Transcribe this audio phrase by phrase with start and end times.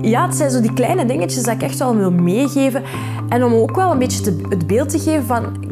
[0.00, 2.82] Ja, het zijn zo die kleine dingetjes dat ik echt wel wil meegeven.
[3.28, 5.70] En om ook wel een beetje te, het beeld te geven van...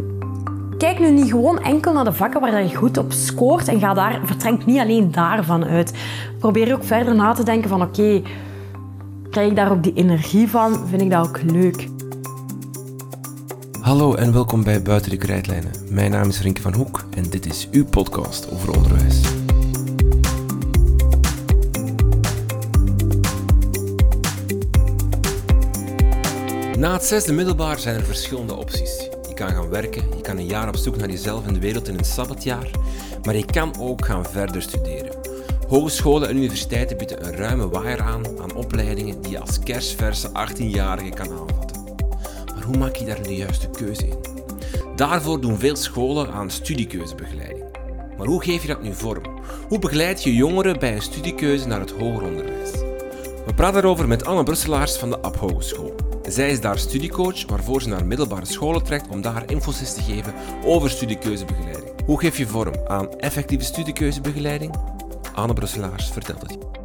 [0.79, 3.95] Kijk nu niet gewoon enkel naar de vakken waar je goed op scoort en ga
[3.95, 5.95] daar, vertrek niet alleen daarvan uit.
[6.39, 8.23] Probeer ook verder na te denken van oké,
[9.31, 10.89] krijg ik daar ook die energie van?
[10.89, 11.89] Vind ik dat ook leuk?
[13.81, 15.71] Hallo en welkom bij Buiten de Krijtlijnen.
[15.89, 19.30] Mijn naam is Rinke van Hoek en dit is uw podcast over onderwijs.
[26.81, 29.09] Na het zesde middelbaar zijn er verschillende opties.
[29.29, 31.89] Je kan gaan werken, je kan een jaar op zoek naar jezelf en de wereld
[31.89, 32.71] in een sabbatjaar,
[33.23, 35.13] maar je kan ook gaan verder studeren.
[35.69, 41.09] Hogescholen en universiteiten bieden een ruime waaier aan aan opleidingen die je als kersverse 18-jarige
[41.09, 41.83] kan aanvatten.
[42.55, 44.19] Maar hoe maak je daar de juiste keuze in?
[44.97, 47.65] Daarvoor doen veel scholen aan studiekeuzebegeleiding.
[48.19, 49.41] Maar hoe geef je dat nu vorm?
[49.69, 52.71] Hoe begeleid je jongeren bij een studiekeuze naar het hoger onderwijs?
[53.47, 56.10] We praten erover met Anne Brusselaars van de App Hogeschool.
[56.31, 60.35] Zij is daar studiecoach, waarvoor ze naar middelbare scholen trekt om daar infosys te geven
[60.65, 61.91] over studiekeuzebegeleiding.
[62.07, 64.75] Hoe geef je vorm aan effectieve studiekeuzebegeleiding?
[65.35, 66.80] Anne Brusselaars vertelt het.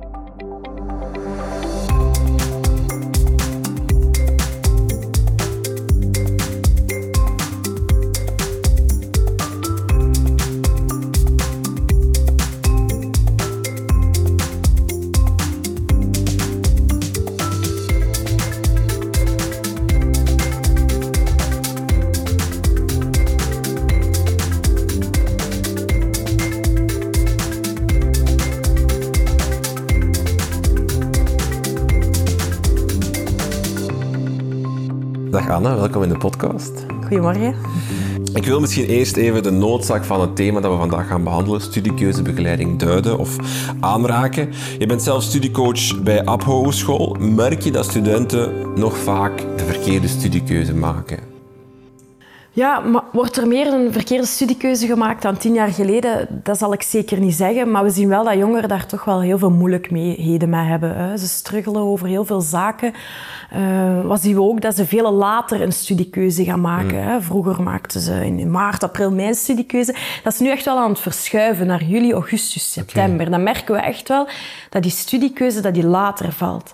[35.62, 36.86] Welkom in de podcast.
[37.02, 37.56] Goedemorgen.
[38.34, 41.62] Ik wil misschien eerst even de noodzaak van het thema dat we vandaag gaan behandelen,
[41.62, 43.36] studiekeuzebegeleiding, duiden of
[43.80, 44.50] aanraken.
[44.80, 47.16] Je bent zelf studiecoach bij App Hogeschool.
[47.20, 51.35] Merk je dat studenten nog vaak de verkeerde studiekeuze maken?
[52.56, 56.28] Ja, maar wordt er meer een verkeerde studiekeuze gemaakt dan tien jaar geleden?
[56.44, 57.72] Dat zal ik zeker niet zeggen.
[57.72, 60.98] Maar we zien wel dat jongeren daar toch wel heel veel moeilijkheden mee hebben.
[60.98, 61.18] Hè.
[61.18, 62.94] Ze struggelen over heel veel zaken.
[63.56, 64.62] Uh, wat zien we ook?
[64.62, 67.04] Dat ze veel later een studiekeuze gaan maken.
[67.04, 67.22] Hè.
[67.22, 69.96] Vroeger maakten ze in maart, april, mei een studiekeuze.
[70.24, 73.32] Dat is nu echt wel aan het verschuiven naar juli, augustus, september.
[73.32, 74.28] Dan merken we echt wel
[74.70, 76.74] dat die studiekeuze dat die later valt.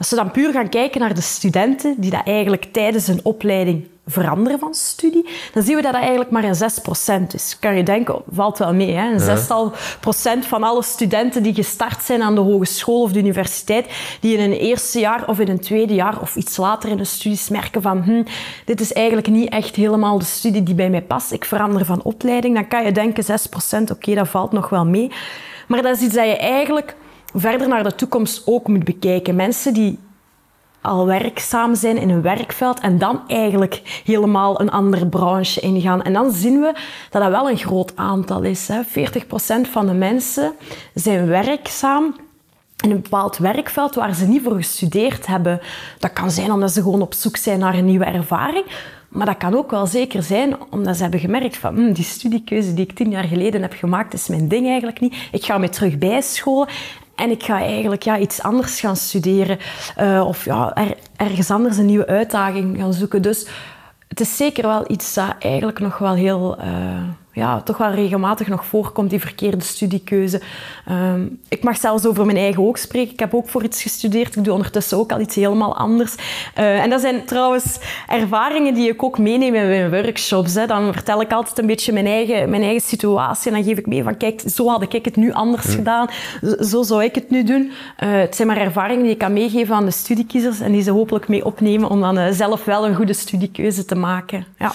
[0.00, 3.88] Als we dan puur gaan kijken naar de studenten die dat eigenlijk tijdens hun opleiding
[4.06, 7.56] veranderen van studie, dan zien we dat dat eigenlijk maar een 6% is.
[7.58, 8.92] Kan je denken, valt wel mee.
[8.92, 9.12] Hè?
[9.12, 13.86] Een zestal procent van alle studenten die gestart zijn aan de hogeschool of de universiteit,
[14.20, 17.04] die in een eerste jaar of in een tweede jaar of iets later in de
[17.04, 18.22] studies merken van hm,
[18.64, 22.02] dit is eigenlijk niet echt helemaal de studie die bij mij past, ik verander van
[22.02, 25.10] opleiding, dan kan je denken 6%, oké, dat valt nog wel mee.
[25.66, 26.96] Maar dat is iets dat je eigenlijk
[27.34, 29.36] verder naar de toekomst ook moet bekijken.
[29.36, 29.98] Mensen die
[30.80, 36.02] al werkzaam zijn in een werkveld en dan eigenlijk helemaal een andere branche ingaan.
[36.02, 36.72] En dan zien we
[37.10, 38.68] dat dat wel een groot aantal is.
[38.68, 38.82] Hè.
[38.84, 40.52] 40% van de mensen
[40.94, 42.14] zijn werkzaam
[42.84, 45.60] in een bepaald werkveld waar ze niet voor gestudeerd hebben.
[45.98, 48.64] Dat kan zijn omdat ze gewoon op zoek zijn naar een nieuwe ervaring.
[49.08, 52.74] Maar dat kan ook wel zeker zijn omdat ze hebben gemerkt van hm, die studiekeuze
[52.74, 55.14] die ik tien jaar geleden heb gemaakt is mijn ding eigenlijk niet.
[55.32, 56.68] Ik ga me terug bijscholen
[57.20, 59.58] en ik ga eigenlijk ja, iets anders gaan studeren.
[60.00, 63.22] Uh, of ja, er, ergens anders een nieuwe uitdaging gaan zoeken.
[63.22, 63.46] Dus
[64.08, 66.58] het is zeker wel iets dat eigenlijk nog wel heel...
[66.58, 70.40] Uh, ja, toch wel regelmatig nog voorkomt, die verkeerde studiekeuze.
[70.90, 73.12] Um, ik mag zelfs over mijn eigen ook spreken.
[73.12, 74.36] Ik heb ook voor iets gestudeerd.
[74.36, 76.14] Ik doe ondertussen ook al iets helemaal anders.
[76.58, 80.54] Uh, en dat zijn trouwens ervaringen die ik ook meeneem in mijn workshops.
[80.54, 80.66] Hè.
[80.66, 83.50] Dan vertel ik altijd een beetje mijn eigen, mijn eigen situatie.
[83.50, 86.08] En dan geef ik mee van, kijk, zo had ik het nu anders gedaan.
[86.60, 87.62] Zo zou ik het nu doen.
[87.62, 90.90] Uh, het zijn maar ervaringen die ik kan meegeven aan de studiekiezers en die ze
[90.90, 94.46] hopelijk mee opnemen om dan uh, zelf wel een goede studiekeuze te maken.
[94.58, 94.72] Ja.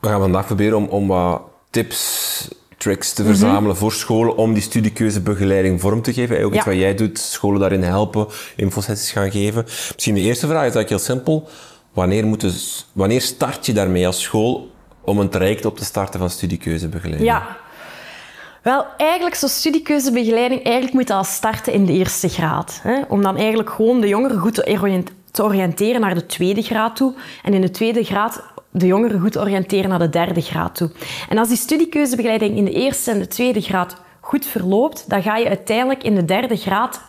[0.00, 1.42] We gaan vandaag proberen om, om wat
[1.76, 6.44] tips, tricks te verzamelen voor scholen om die studiekeuzebegeleiding vorm te geven.
[6.44, 8.26] Ook iets wat jij doet, scholen daarin helpen,
[8.56, 9.64] infosessies gaan geven.
[9.94, 11.48] Misschien de eerste vraag is eigenlijk heel simpel.
[11.92, 14.70] Wanneer, moet dus, wanneer start je daarmee als school
[15.00, 17.30] om een traject op te starten van studiekeuzebegeleiding?
[17.30, 17.56] Ja,
[18.62, 22.80] wel, eigenlijk zo'n studiekeuzebegeleiding, eigenlijk moet dat starten in de eerste graad.
[22.82, 23.00] Hè?
[23.08, 24.54] Om dan eigenlijk gewoon de jongeren goed
[25.30, 27.14] te oriënteren naar de tweede graad toe.
[27.42, 28.42] En in de tweede graad
[28.78, 30.90] de jongeren goed oriënteren naar de derde graad toe.
[31.28, 35.36] En als die studiekeuzebegeleiding in de eerste en de tweede graad goed verloopt, dan ga
[35.36, 37.00] je uiteindelijk in de derde graad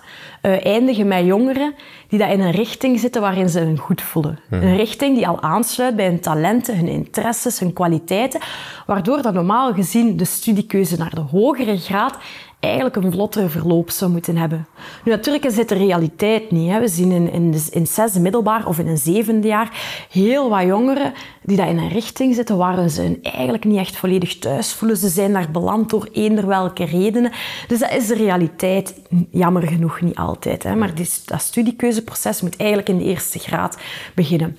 [0.41, 1.75] uh, eindigen met jongeren
[2.09, 4.39] die dat in een richting zitten waarin ze hun goed voelen.
[4.49, 4.61] Mhm.
[4.61, 8.39] Een richting die al aansluit bij hun talenten, hun interesses, hun kwaliteiten,
[8.85, 12.17] waardoor dan normaal gezien de studiekeuze naar de hogere graad
[12.59, 14.67] eigenlijk een vlottere verloop zou moeten hebben.
[15.03, 16.69] Nu, natuurlijk is dit de realiteit niet.
[16.69, 16.79] Hè.
[16.79, 19.71] We zien in, in, in het zesde middelbaar of in een zevende jaar
[20.11, 21.13] heel wat jongeren
[21.43, 24.97] die daar in een richting zitten waar ze eigenlijk niet echt volledig thuis voelen.
[24.97, 27.31] Ze zijn daar beland door eender welke redenen.
[27.67, 29.01] Dus dat is de realiteit,
[29.31, 30.63] jammer genoeg niet altijd.
[30.63, 30.75] Hè.
[30.75, 30.91] Maar
[31.25, 33.77] dat studiekeuzeproces moet eigenlijk in de eerste graad
[34.15, 34.57] beginnen.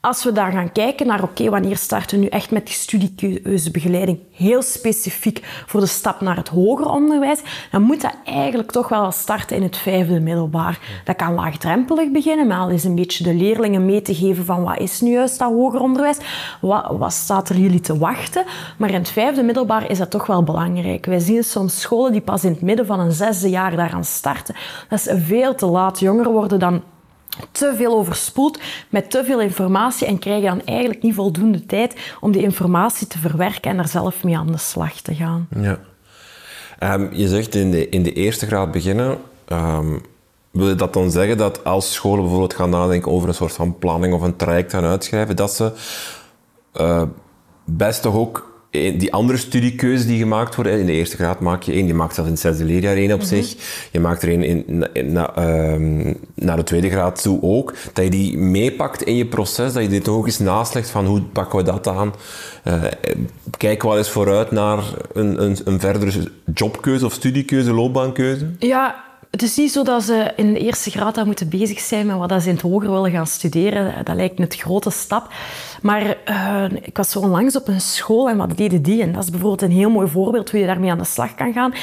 [0.00, 4.18] Als we dan gaan kijken naar, oké, wanneer starten we nu echt met die studiekeuzebegeleiding,
[4.32, 7.40] heel specifiek voor de stap naar het hoger onderwijs,
[7.70, 10.78] dan moet dat eigenlijk toch wel starten in het vijfde middelbaar.
[11.04, 14.62] Dat kan laagdrempelig beginnen, maar al eens een beetje de leerlingen mee te geven van
[14.62, 16.18] wat is nu juist dat hoger onderwijs,
[16.60, 18.44] wat, wat staat er jullie te wachten.
[18.76, 21.06] Maar in het vijfde middelbaar is dat toch wel belangrijk.
[21.06, 24.54] Wij zien soms scholen die pas in het midden van een zesde jaar daaraan starten.
[24.88, 26.00] Dat is veel te laat.
[26.00, 26.82] Jonger worden dan
[27.52, 28.58] te veel overspoeld
[28.88, 33.06] met te veel informatie en krijg je dan eigenlijk niet voldoende tijd om die informatie
[33.06, 35.48] te verwerken en er zelf mee aan de slag te gaan.
[35.60, 35.78] Ja.
[36.94, 39.18] Um, je zegt in de, in de eerste graad beginnen.
[39.52, 40.00] Um,
[40.50, 43.78] wil je dat dan zeggen dat als scholen bijvoorbeeld gaan nadenken over een soort van
[43.78, 45.72] planning of een traject gaan uitschrijven, dat ze
[46.80, 47.02] uh,
[47.64, 51.72] best toch ook die andere studiekeuze die gemaakt worden, in de eerste graad maak je
[51.72, 53.28] één, je maakt zelfs in het zesde leerjaar één op mhm.
[53.28, 53.54] zich,
[53.92, 58.10] je maakt er één in, in, ehm, naar de tweede graad toe ook, dat je
[58.10, 61.64] die meepakt in je proces, dat je dit ook eens naslegt van hoe pakken we
[61.64, 62.14] dat aan.
[62.64, 62.84] Uh,
[63.56, 64.78] kijk wel eens vooruit naar
[65.12, 68.50] een, een, een verdere jobkeuze of studiekeuze, loopbaankeuze.
[68.58, 72.16] Ja, het is niet zo dat ze in de eerste graad moeten bezig zijn met
[72.16, 74.04] wat ze in het hoger willen gaan studeren.
[74.04, 75.32] Dat lijkt een grote stap.
[75.82, 79.02] Maar uh, ik was zo onlangs op een school en wat deden die?
[79.02, 81.52] En dat is bijvoorbeeld een heel mooi voorbeeld hoe je daarmee aan de slag kan
[81.52, 81.74] gaan.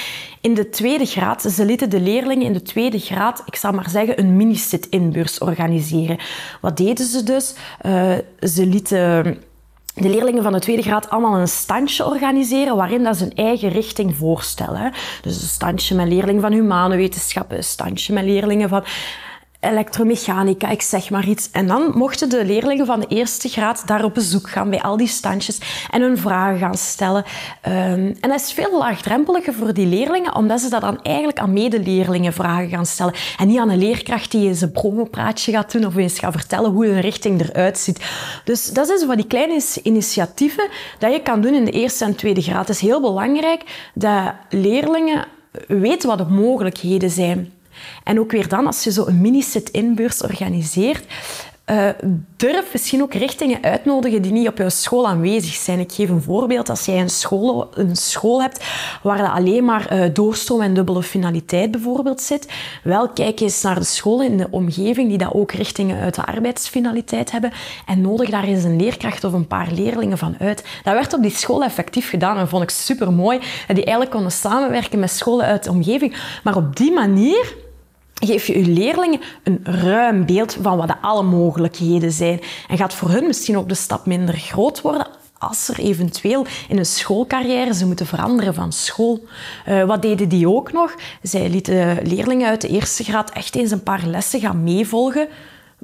[0.41, 3.89] In de tweede graad, ze lieten de leerlingen in de tweede graad, ik zal maar
[3.89, 6.17] zeggen, een mini-sit-inbeurs organiseren.
[6.61, 7.53] Wat deden ze dus?
[7.85, 9.37] Uh, ze lieten
[9.95, 13.69] de leerlingen van de tweede graad allemaal een standje organiseren waarin dat ze een eigen
[13.69, 14.91] richting voorstellen.
[15.21, 18.83] Dus een standje met leerlingen van humane wetenschappen, een standje met leerlingen van
[19.65, 21.49] elektromechanica, ik zeg maar iets.
[21.51, 24.97] En dan mochten de leerlingen van de eerste graad daar op bezoek gaan bij al
[24.97, 25.59] die standjes
[25.89, 27.23] en hun vragen gaan stellen.
[27.67, 31.53] Um, en dat is veel laagdrempeliger voor die leerlingen, omdat ze dat dan eigenlijk aan
[31.53, 33.13] medeleerlingen vragen gaan stellen.
[33.37, 36.71] En niet aan een leerkracht die eens een promopraatje gaat doen of eens gaat vertellen
[36.71, 38.05] hoe een richting eruit ziet.
[38.43, 40.69] Dus dat is van die kleine initiatieven
[40.99, 42.67] dat je kan doen in de eerste en tweede graad.
[42.67, 45.25] Het is heel belangrijk dat leerlingen
[45.67, 47.53] weten wat de mogelijkheden zijn.
[48.03, 51.05] En ook weer dan, als je zo een mini-sit-in-beurs organiseert,
[51.71, 51.89] uh,
[52.35, 55.79] durf misschien ook richtingen uitnodigen die niet op jouw school aanwezig zijn.
[55.79, 56.69] Ik geef een voorbeeld.
[56.69, 58.65] Als jij een school, een school hebt
[59.03, 62.53] waar er alleen maar uh, doorstroom en dubbele finaliteit bijvoorbeeld zit,
[62.83, 66.25] wel kijk eens naar de scholen in de omgeving die dat ook richtingen uit de
[66.25, 67.51] arbeidsfinaliteit hebben
[67.85, 70.63] en nodig daar eens een leerkracht of een paar leerlingen van uit.
[70.83, 73.39] Dat werd op die school effectief gedaan en vond ik super mooi.
[73.39, 76.39] Dat die eigenlijk konden samenwerken met scholen uit de omgeving.
[76.43, 77.63] Maar op die manier
[78.23, 82.39] geef je je leerlingen een ruim beeld van wat de alle mogelijkheden zijn.
[82.67, 85.07] En gaat voor hun misschien ook de stap minder groot worden
[85.37, 89.23] als er eventueel in een schoolcarrière ze moeten veranderen van school.
[89.67, 90.95] Uh, wat deden die ook nog?
[91.21, 95.27] Zij lieten leerlingen uit de eerste graad echt eens een paar lessen gaan meevolgen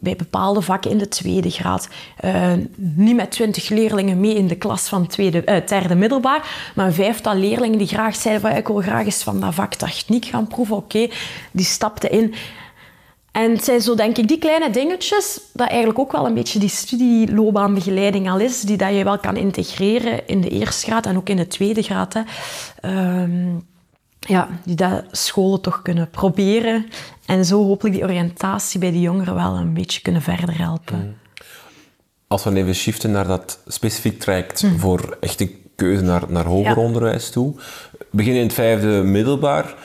[0.02, 1.88] bij bepaalde vakken in de tweede graad.
[2.26, 6.86] Uh, niet met twintig leerlingen mee in de klas van tweede, uh, derde middelbaar, maar
[6.86, 10.26] een vijftal leerlingen die graag zeiden van ik wil graag eens van dat vak techniek
[10.26, 10.76] gaan proeven.
[10.76, 11.08] Oké,
[11.52, 12.34] die stapten in.
[13.32, 16.60] En het zijn zo, denk ik, die kleine dingetjes, dat eigenlijk ook wel een beetje
[16.60, 21.18] die studieloopbaanbegeleiding al is, die dat je wel kan integreren in de eerste graad en
[21.18, 22.14] ook in de tweede graad.
[22.14, 22.22] Hè.
[22.82, 23.58] Ehm,
[24.28, 26.86] ja, die dat scholen toch kunnen proberen
[27.26, 30.98] en zo hopelijk die oriëntatie bij de jongeren wel een beetje kunnen verder helpen.
[30.98, 31.16] Mm.
[32.28, 34.80] Als we even shiften naar dat specifiek traject mm.
[34.80, 37.54] voor echte keuze naar, naar hoger onderwijs toe.
[38.12, 39.76] Begin in het vijfde middelbaar.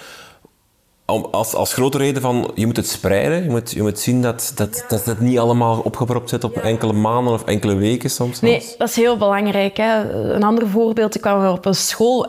[1.30, 3.42] Als, als grote reden van, je moet het spreiden.
[3.42, 6.92] Je moet, je moet zien dat, dat, dat het niet allemaal opgepropt zit op enkele
[6.92, 8.40] maanden of enkele weken soms.
[8.40, 9.76] Nee, dat is heel belangrijk.
[9.76, 10.12] Hè.
[10.32, 12.26] Een ander voorbeeld, ik kwam op een school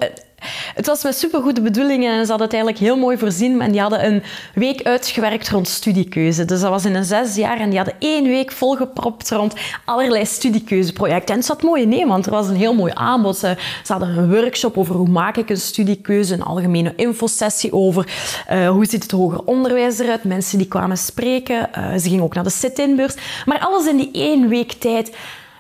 [0.76, 3.62] het was met supergoede bedoelingen en ze hadden het eigenlijk heel mooi voorzien.
[3.62, 6.46] En die hadden een week uitgewerkt rond studiekeuze.
[6.46, 9.54] Dus dat was in een zes jaar en die hadden één week volgepropt rond
[9.86, 11.34] allerlei studiekeuzeprojecten.
[11.34, 13.38] En het zat mooi in, want er was een heel mooi aanbod.
[13.38, 13.56] Ze,
[13.88, 18.08] hadden een workshop over hoe maak ik een studiekeuze, een algemene infosessie over
[18.52, 21.70] uh, hoe ziet het hoger onderwijs eruit, mensen die kwamen spreken.
[21.78, 23.16] Uh, ze gingen ook naar de sit-inbeurs.
[23.46, 25.16] Maar alles in die één week tijd.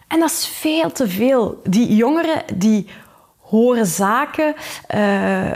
[0.08, 1.62] En dat is veel te veel.
[1.64, 2.88] Die jongeren die
[3.50, 4.56] horen zaken.
[4.96, 5.52] Uh,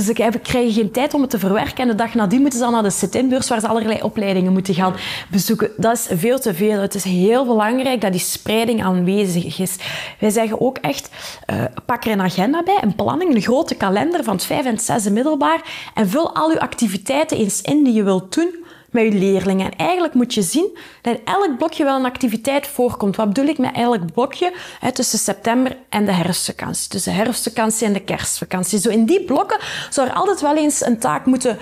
[0.00, 1.76] ze krijgen geen tijd om het te verwerken.
[1.76, 4.74] En de dag nadien moeten ze dan naar de sit-in-beurs waar ze allerlei opleidingen moeten
[4.74, 4.94] gaan
[5.30, 5.70] bezoeken.
[5.76, 6.80] Dat is veel te veel.
[6.80, 9.76] Het is heel belangrijk dat die spreiding aanwezig is.
[10.20, 11.10] Wij zeggen ook echt,
[11.50, 14.72] uh, pak er een agenda bij, een planning, een grote kalender van het vijf en
[14.72, 19.04] het zesde middelbaar en vul al je activiteiten eens in die je wilt doen met
[19.04, 19.70] je leerlingen.
[19.70, 23.16] En eigenlijk moet je zien dat in elk blokje wel een activiteit voorkomt.
[23.16, 24.52] Wat bedoel ik met elk blokje?
[24.92, 26.88] Tussen september en de herfstvakantie.
[26.88, 28.78] Tussen de herfstvakantie en de kerstvakantie.
[28.78, 29.58] Zo in die blokken
[29.90, 31.58] zou er altijd wel eens een taak moeten...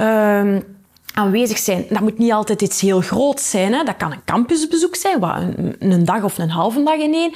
[0.00, 0.56] Uh,
[1.16, 1.86] aanwezig zijn.
[1.88, 3.72] Dat moet niet altijd iets heel groots zijn.
[3.72, 3.84] Hè.
[3.84, 7.32] Dat kan een campusbezoek zijn, wat een, een dag of een halve dag in één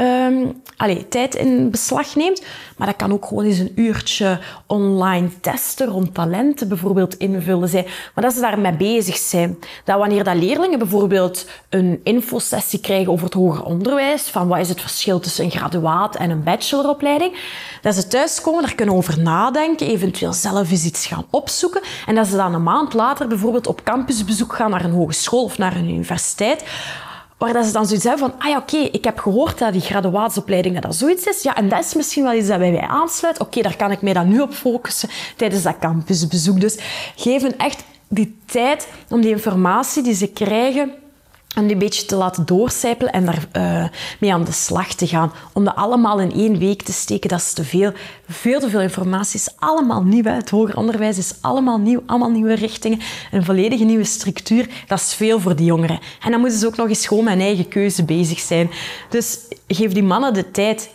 [0.00, 2.42] um, allez, tijd in beslag neemt.
[2.76, 7.84] Maar dat kan ook gewoon eens een uurtje online testen rond talenten bijvoorbeeld invullen zijn.
[8.14, 9.58] Maar dat ze daarmee bezig zijn.
[9.84, 14.68] Dat wanneer dat leerlingen bijvoorbeeld een infosessie krijgen over het hoger onderwijs, van wat is
[14.68, 17.36] het verschil tussen een graduaat en een bacheloropleiding,
[17.82, 22.26] dat ze thuiskomen, daar kunnen over nadenken, eventueel zelf eens iets gaan opzoeken en dat
[22.26, 25.88] ze dan een maand later bijvoorbeeld op campusbezoek gaan naar een hogeschool of naar een
[25.88, 26.64] universiteit
[27.40, 29.80] Waar dat ze dan zoiets hebben van, ah ja, oké, ik heb gehoord dat die
[29.80, 31.42] graduaatsopleiding dat, dat zoiets is.
[31.42, 33.40] Ja, en dat is misschien wel iets dat bij mij aansluit.
[33.40, 36.60] Oké, daar kan ik mij dan nu op focussen tijdens dat campusbezoek.
[36.60, 36.78] Dus
[37.16, 40.92] geven echt die tijd om die informatie die ze krijgen
[41.56, 43.88] en die een beetje te laten doorcijpelen en daar uh,
[44.20, 45.32] mee aan de slag te gaan.
[45.52, 47.92] Om dat allemaal in één week te steken, dat is te veel.
[48.28, 50.22] Veel te veel informatie is allemaal nieuw.
[50.22, 52.98] Het hoger onderwijs is allemaal nieuw, allemaal nieuwe richtingen.
[53.30, 56.00] Een volledige nieuwe structuur, dat is veel voor die jongeren.
[56.20, 58.70] En dan moeten ze ook nog eens gewoon met een eigen keuze bezig zijn.
[59.08, 60.90] Dus geef die mannen de tijd.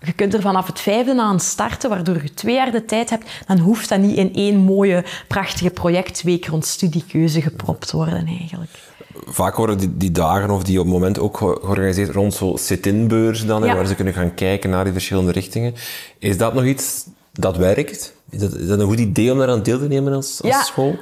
[0.00, 3.30] Je kunt er vanaf het vijfde aan starten, waardoor je twee jaar de tijd hebt.
[3.46, 8.93] Dan hoeft dat niet in één mooie, prachtige projectweek rond studiekeuze gepropt worden eigenlijk
[9.26, 13.46] vaak worden die, die, dagen of die op het moment ook georganiseerd rond zo'n sit-in-beurs
[13.46, 15.74] dan, waar ze kunnen gaan kijken naar die verschillende richtingen.
[16.18, 18.14] Is dat nog iets dat werkt?
[18.30, 20.62] Is dat, is dat een goed idee om daaraan deel te nemen als, als ja.
[20.62, 20.96] school?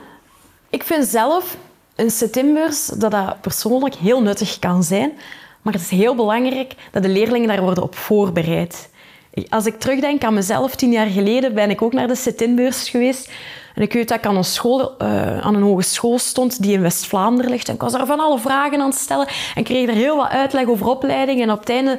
[0.71, 1.57] Ik vind zelf
[1.97, 5.12] een sit-in-beurs dat dat persoonlijk heel nuttig kan zijn,
[5.62, 8.90] maar het is heel belangrijk dat de leerlingen daar worden op voorbereid.
[9.49, 13.31] Als ik terugdenk aan mezelf, tien jaar geleden ben ik ook naar de sit-in-beurs geweest.
[13.74, 16.80] En ik weet dat ik aan een, school, uh, aan een hogeschool stond die in
[16.80, 17.68] West-Vlaanderen ligt.
[17.68, 19.26] En ik was daar van alle vragen aan het stellen.
[19.54, 21.42] En kreeg er heel wat uitleg over opleidingen.
[21.42, 21.98] En op het einde,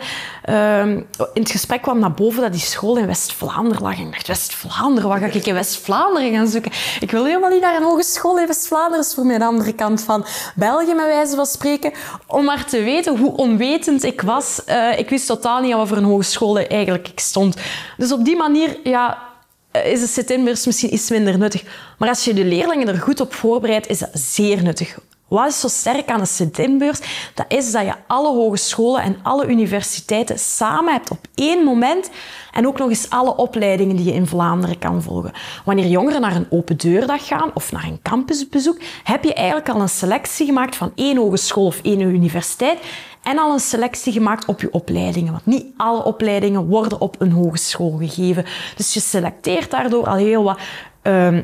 [0.49, 0.85] uh,
[1.33, 3.97] in het gesprek kwam naar boven dat die school in West-Vlaanderen lag.
[3.97, 6.71] En ik dacht, West-Vlaanderen, wat ga ik in West-Vlaanderen gaan zoeken?
[6.99, 9.05] Ik wil helemaal niet naar een hogeschool in West-Vlaanderen.
[9.05, 10.25] Voor mij de andere kant van
[10.55, 11.91] België, met wijze van spreken.
[12.27, 14.61] Om maar te weten hoe onwetend ik was.
[14.67, 17.57] Uh, ik wist totaal niet wat voor een hogeschool eigenlijk ik stond.
[17.97, 19.32] Dus op die manier, ja eh,
[19.73, 21.63] is de sit-in-beurs misschien iets minder nuttig.
[21.97, 24.97] Maar als je de leerlingen er goed op voorbereidt, is dat zeer nuttig.
[25.27, 26.99] Wat is zo sterk aan de sit-in-beurs?
[27.33, 32.09] Dat is dat je alle hogescholen en alle universiteiten samen hebt op één moment
[32.51, 35.31] en ook nog eens alle opleidingen die je in Vlaanderen kan volgen.
[35.65, 39.81] Wanneer jongeren naar een open deurdag gaan of naar een campusbezoek, heb je eigenlijk al
[39.81, 42.79] een selectie gemaakt van één hogeschool of één universiteit
[43.23, 45.31] en al een selectie gemaakt op je opleidingen.
[45.31, 48.45] Want niet alle opleidingen worden op een hogeschool gegeven.
[48.75, 50.59] Dus je selecteert daardoor al heel wat
[51.03, 51.37] uh,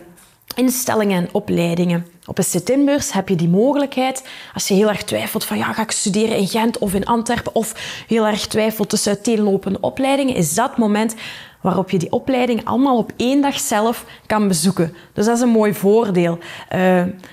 [0.56, 2.06] instellingen en opleidingen.
[2.26, 5.82] Op een sit-in-beurs heb je die mogelijkheid, als je heel erg twijfelt van ja, ga
[5.82, 10.56] ik studeren in Gent of in Antwerpen, of heel erg twijfelt tussen uiteenlopende opleidingen, is
[10.56, 11.16] dat moment
[11.62, 14.94] waarop je die opleiding allemaal op één dag zelf kan bezoeken.
[15.14, 16.38] Dus dat is een mooi voordeel.
[16.76, 16.80] Uh,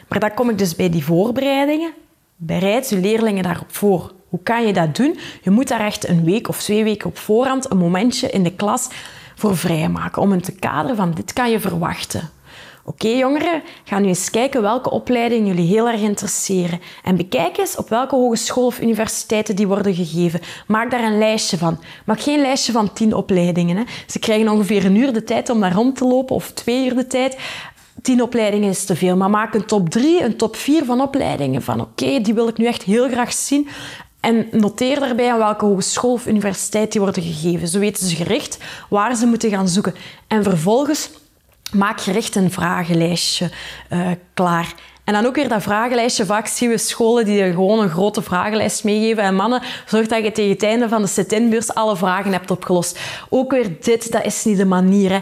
[0.08, 1.92] maar dan kom ik dus bij die voorbereidingen.
[2.36, 4.12] Bereid je leerlingen daarop voor.
[4.36, 5.18] Hoe kan je dat doen?
[5.42, 8.52] Je moet daar echt een week of twee weken op voorhand een momentje in de
[8.52, 8.88] klas
[9.34, 10.22] voor vrijmaken.
[10.22, 12.30] Om hem te kaderen van dit kan je verwachten.
[12.84, 16.80] Oké jongeren, ga nu eens kijken welke opleidingen jullie heel erg interesseren.
[17.04, 20.40] En bekijk eens op welke hogeschool of universiteiten die worden gegeven.
[20.66, 21.80] Maak daar een lijstje van.
[22.04, 23.76] Maak geen lijstje van tien opleidingen.
[23.76, 23.82] Hè.
[24.06, 26.94] Ze krijgen ongeveer een uur de tijd om daar rond te lopen, of twee uur
[26.94, 27.38] de tijd.
[28.02, 31.62] Tien opleidingen is te veel, maar maak een top drie, een top vier van opleidingen.
[31.62, 33.68] Van oké, die wil ik nu echt heel graag zien.
[34.20, 37.68] En noteer daarbij aan welke hogeschool of universiteit die worden gegeven.
[37.68, 38.58] Zo weten ze gericht
[38.88, 39.94] waar ze moeten gaan zoeken.
[40.26, 41.10] En vervolgens
[41.72, 43.50] maak gericht een vragenlijstje
[43.90, 44.74] uh, klaar.
[45.04, 46.24] En dan ook weer dat vragenlijstje.
[46.24, 49.22] Vaak zien we scholen die er gewoon een grote vragenlijst meegeven.
[49.22, 52.98] En mannen, zorg dat je tegen het einde van de sit-in-beurs alle vragen hebt opgelost.
[53.28, 55.10] Ook weer dit, dat is niet de manier.
[55.10, 55.18] Hè.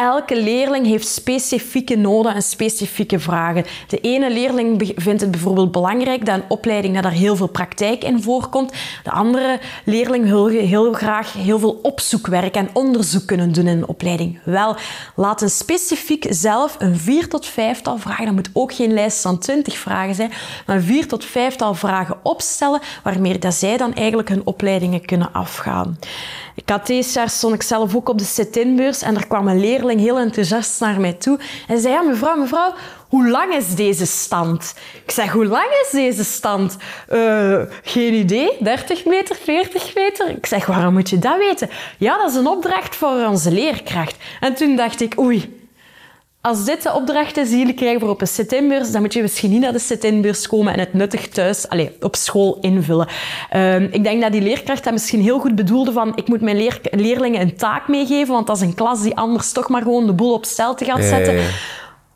[0.00, 3.64] Elke leerling heeft specifieke noden en specifieke vragen.
[3.88, 8.04] De ene leerling vindt het bijvoorbeeld belangrijk dat een opleiding dat er heel veel praktijk
[8.04, 8.72] in voorkomt.
[9.04, 13.88] De andere leerling wil heel graag heel veel opzoekwerk en onderzoek kunnen doen in een
[13.88, 14.38] opleiding.
[14.44, 14.76] Wel,
[15.16, 19.38] laat een specifiek zelf een vier tot vijftal vragen, dat moet ook geen lijst van
[19.38, 20.32] twintig vragen zijn,
[20.66, 25.32] maar een vier tot vijftal vragen opstellen waarmee dat zij dan eigenlijk hun opleidingen kunnen
[25.32, 25.98] afgaan.
[26.84, 30.18] Deze jaar stond ik zelf ook op de sit-inbeurs en er kwam een leerling heel
[30.18, 31.38] enthousiast naar mij toe
[31.68, 32.74] en zei, ja mevrouw, mevrouw,
[33.08, 34.74] hoe lang is deze stand?
[35.04, 36.76] Ik zeg, hoe lang is deze stand?
[37.12, 40.28] Uh, geen idee, 30 meter, 40 meter?
[40.28, 41.70] Ik zeg, waarom moet je dat weten?
[41.98, 44.16] Ja, dat is een opdracht voor onze leerkracht.
[44.40, 45.59] En toen dacht ik, oei,
[46.40, 49.22] als dit de opdracht is die jullie krijgen voor op een sit-inbeurs, dan moet je
[49.22, 53.08] misschien niet naar de sit-inbeurs komen en het nuttig thuis allez, op school invullen.
[53.52, 56.56] Uh, ik denk dat die leerkracht dat misschien heel goed bedoelde van ik moet mijn
[56.56, 60.06] leer leerlingen een taak meegeven, want dat is een klas die anders toch maar gewoon
[60.06, 61.44] de boel op stelte gaat zetten.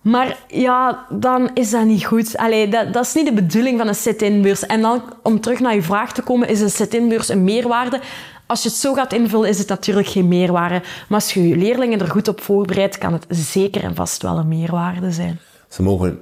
[0.01, 2.37] Maar ja, dan is dat niet goed.
[2.37, 4.67] Allee, dat, dat is niet de bedoeling van een sit-inbeurs.
[4.67, 8.01] En dan, om terug naar je vraag te komen, is een sit-inbeurs een meerwaarde?
[8.47, 10.83] Als je het zo gaat invullen, is het natuurlijk geen meerwaarde.
[11.09, 14.39] Maar als je je leerlingen er goed op voorbereidt, kan het zeker en vast wel
[14.39, 15.41] een meerwaarde zijn.
[15.69, 16.19] Ze mogen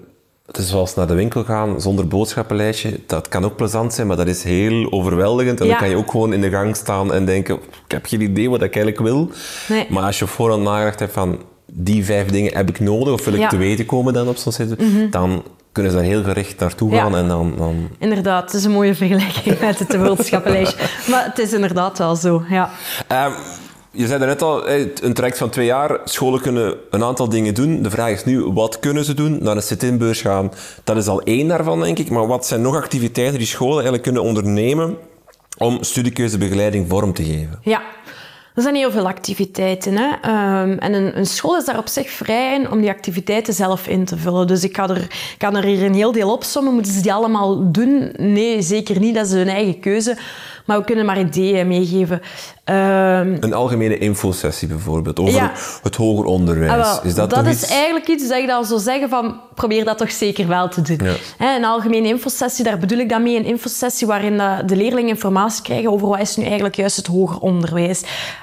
[0.46, 3.00] het is zoals naar de winkel gaan zonder boodschappenlijstje.
[3.06, 5.60] Dat kan ook plezant zijn, maar dat is heel overweldigend.
[5.60, 8.20] En dan kan je ook gewoon in de gang staan en denken: ik heb geen
[8.20, 9.30] idee wat ik eigenlijk wil.
[9.68, 9.86] Nee.
[9.88, 13.34] Maar als je voorhand nagedacht hebt van die vijf dingen heb ik nodig, of wil
[13.34, 16.58] ik te weten komen dan op zo'n site, mm dan kunnen ze daar heel gericht
[16.58, 17.16] naartoe gaan.
[17.16, 17.88] En dan, dan...
[17.98, 20.86] Inderdaad, het is een mooie vergelijking met het boodschappenlijstje.
[21.10, 22.70] maar het is inderdaad wel zo, ja.
[23.26, 23.32] Um,
[23.90, 27.82] je zei net al, een traject van twee jaar, scholen kunnen een aantal dingen doen.
[27.82, 29.38] De vraag is nu, wat kunnen ze doen?
[29.42, 30.52] Naar een sit-inbeurs gaan,
[30.84, 32.10] dat is al één daarvan, denk ik.
[32.10, 34.96] Maar wat zijn nog activiteiten die scholen eigenlijk kunnen ondernemen
[35.58, 37.58] om studiekeuzebegeleiding vorm te geven?
[37.62, 37.82] Ja,
[38.54, 39.96] er zijn heel veel activiteiten.
[39.96, 40.06] Hè?
[40.62, 43.86] Um, en een, een, school is daar op zich vrij in om die activiteiten zelf
[43.86, 44.46] in te vullen.
[44.46, 46.74] Dus ik kan er, kan er hier een heel deel opsommen.
[46.74, 48.12] Moeten ze die allemaal doen?
[48.16, 49.14] Nee, zeker niet.
[49.14, 50.16] Dat is hun eigen keuze.
[50.66, 52.20] Maar we kunnen maar ideeën meegeven.
[52.64, 55.50] Um, een algemene infosessie bijvoorbeeld, over
[55.82, 56.70] het hoger onderwijs.
[56.70, 59.84] Ah, wel, is dat dat is eigenlijk iets dat ik dan zou zeggen van, probeer
[59.84, 61.00] dat toch zeker wel te doen.
[61.38, 61.56] Ja.
[61.56, 65.90] Een algemene infosessie, daar bedoel ik dan mee, een infosessie waarin de leerlingen informatie krijgen
[65.90, 68.02] over wat is nu eigenlijk juist het hoger onderwijs.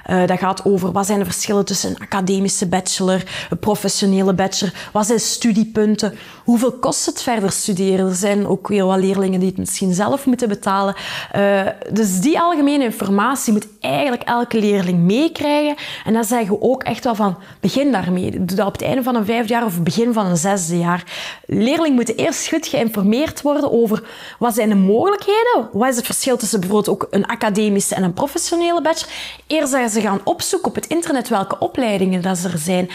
[0.09, 4.73] Uh, dat gaat over wat zijn de verschillen tussen een academische bachelor, een professionele bachelor,
[4.91, 8.07] wat zijn studiepunten, hoeveel kost het verder studeren.
[8.07, 10.95] Er zijn ook weer wat leerlingen die het misschien zelf moeten betalen.
[11.35, 11.61] Uh,
[11.91, 15.75] dus die algemene informatie moet eigenlijk elke leerling meekrijgen.
[16.05, 18.31] En dan zeggen we ook echt wel van, begin daarmee.
[18.31, 21.03] Doe dat op het einde van een vijfde jaar of begin van een zesde jaar.
[21.45, 24.03] Leerlingen moeten eerst goed geïnformeerd worden over
[24.39, 28.13] wat zijn de mogelijkheden, wat is het verschil tussen bijvoorbeeld ook een academische en een
[28.13, 29.13] professionele bachelor.
[29.47, 32.89] Eerst dat ze gaan opzoeken op het internet welke opleidingen dat er zijn.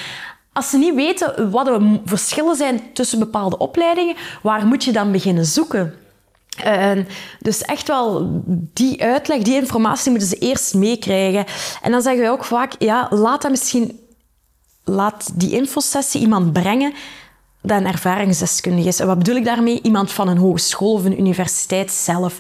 [0.52, 5.12] Als ze niet weten wat de verschillen zijn tussen bepaalde opleidingen, waar moet je dan
[5.12, 6.03] beginnen zoeken?
[7.40, 8.40] Dus echt wel
[8.72, 11.44] die uitleg, die informatie moeten ze eerst meekrijgen.
[11.82, 13.98] En dan zeggen wij ook vaak, ja, laat dat misschien...
[14.86, 16.92] Laat die infosessie iemand brengen
[17.62, 18.98] dat een ervaringsdeskundige is.
[18.98, 19.80] Wat bedoel ik daarmee?
[19.82, 22.38] Iemand van een hogeschool of een universiteit zelf.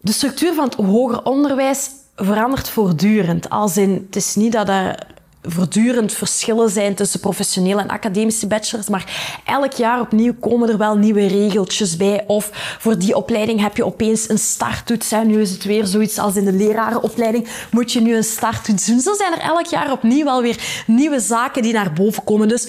[0.00, 3.50] De structuur van het hoger onderwijs verandert voortdurend.
[3.50, 5.06] Als het is niet dat er
[5.46, 8.88] voortdurend verschillen zijn tussen professionele en academische bachelors.
[8.88, 12.24] Maar elk jaar opnieuw komen er wel nieuwe regeltjes bij.
[12.26, 15.10] Of voor die opleiding heb je opeens een starttoets.
[15.24, 17.48] Nu is het weer zoiets als in de lerarenopleiding.
[17.70, 19.00] Moet je nu een starttoets doen?
[19.00, 22.48] Zo zijn er elk jaar opnieuw wel weer nieuwe zaken die naar boven komen.
[22.48, 22.68] Dus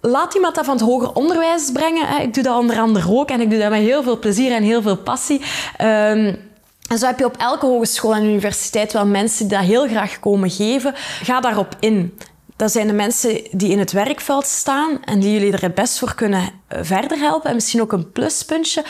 [0.00, 2.20] laat iemand dat van het hoger onderwijs brengen.
[2.20, 4.62] Ik doe dat onder andere ook en ik doe dat met heel veel plezier en
[4.62, 5.40] heel veel passie.
[5.76, 6.34] Ehm,
[6.88, 10.18] en zo heb je op elke hogeschool en universiteit wel mensen die dat heel graag
[10.18, 10.92] komen geven.
[11.22, 12.18] Ga daarop in.
[12.56, 15.98] Dat zijn de mensen die in het werkveld staan en die jullie er het best
[15.98, 17.48] voor kunnen eh, verder helpen.
[17.48, 18.84] En misschien ook een pluspuntje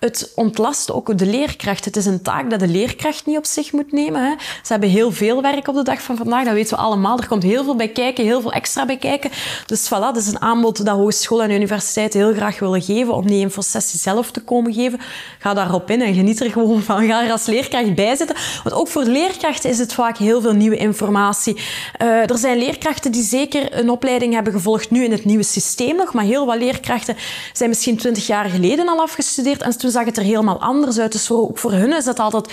[0.00, 1.84] het ontlast ook de leerkracht.
[1.84, 4.24] Het is een taak dat de leerkracht niet op zich moet nemen.
[4.24, 4.34] Hè.
[4.38, 7.18] Ze hebben heel veel werk op de dag van vandaag, dat weten we allemaal.
[7.18, 9.30] Er komt heel veel bij kijken, heel veel extra bij kijken.
[9.66, 13.26] Dus voilà, dat is een aanbod dat hogescholen en universiteiten heel graag willen geven, om
[13.26, 15.00] die infosessie zelf te komen geven.
[15.38, 17.06] Ga daarop in en geniet er gewoon van.
[17.06, 18.36] Ga er als leerkracht bij zitten.
[18.64, 21.56] Want ook voor leerkrachten is het vaak heel veel nieuwe informatie.
[22.02, 25.96] Uh, er zijn leerkrachten die zeker een opleiding hebben gevolgd nu in het nieuwe systeem
[25.96, 27.16] nog, maar heel wat leerkrachten
[27.52, 31.12] zijn misschien twintig jaar geleden al afgestudeerd en zag het er helemaal anders uit.
[31.12, 32.52] Dus voor, ook voor hun is dat altijd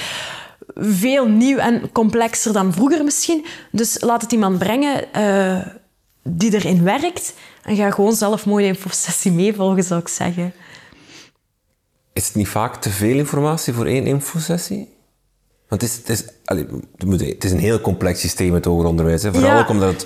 [0.76, 3.46] veel nieuw en complexer dan vroeger misschien.
[3.72, 5.66] Dus laat het iemand brengen uh,
[6.24, 7.34] die erin werkt.
[7.64, 10.54] En ga gewoon zelf mooi de infosessie meevolgen, zou ik zeggen.
[12.14, 14.97] Is het niet vaak te veel informatie voor één infosessie?
[15.68, 16.24] Want het is, het is,
[17.28, 19.24] het is een heel complex systeem, het hoger onderwijs.
[19.24, 19.34] Hè?
[19.34, 20.06] Vooral ook omdat het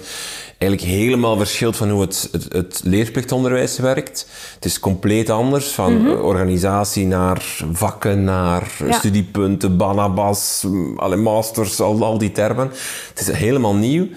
[0.58, 4.28] eigenlijk helemaal verschilt van hoe het, het, het, leerplichtonderwijs werkt.
[4.56, 6.10] Het is compleet anders, van mhm.
[6.10, 12.72] organisatie naar vakken, naar studiepunten, banabas, alle masters, al, al die termen.
[13.10, 14.08] Het is helemaal nieuw.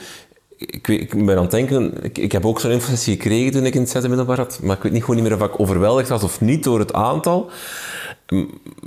[0.57, 3.75] Ik, ik, ben aan het denken, ik, ik heb ook zo'n infosessie gekregen toen ik
[3.75, 6.09] in het zesde middelbaar had, maar ik weet niet gewoon niet meer of ik overweldigd
[6.09, 7.51] was of niet door het aantal.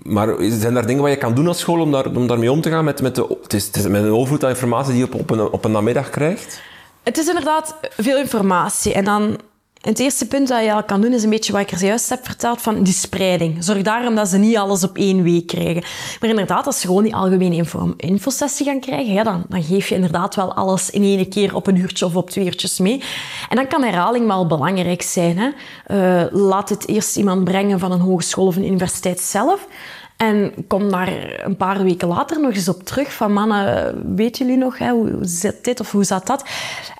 [0.03, 2.61] Maar zijn er dingen wat je kan doen als school om, daar, om daarmee om
[2.61, 2.83] te gaan?
[2.83, 5.51] Met, met, de, het is met een overvloed aan informatie die je op, op, een,
[5.51, 6.61] op een namiddag krijgt?
[7.03, 8.93] Het is inderdaad veel informatie.
[8.93, 9.39] En dan
[9.81, 12.09] het eerste punt dat je al kan doen is een beetje wat ik er juist
[12.09, 13.63] heb verteld van die spreiding.
[13.63, 15.83] Zorg daarom dat ze niet alles op één week krijgen.
[16.19, 19.89] Maar inderdaad, als ze gewoon die algemene info infosessie gaan krijgen, ja, dan, dan geef
[19.89, 23.03] je inderdaad wel alles in één keer op een uurtje of op twee uurtjes mee.
[23.49, 25.37] En dan kan herhaling wel belangrijk zijn.
[25.37, 25.49] Hè?
[25.91, 29.67] Uh, laat het eerst iemand brengen van een hogeschool of een universiteit zelf.
[30.17, 34.61] En kom daar een paar weken later nog eens op terug van mannen, weten jullie
[34.61, 36.45] nog, hè, hoe zit dit of hoe zat dat?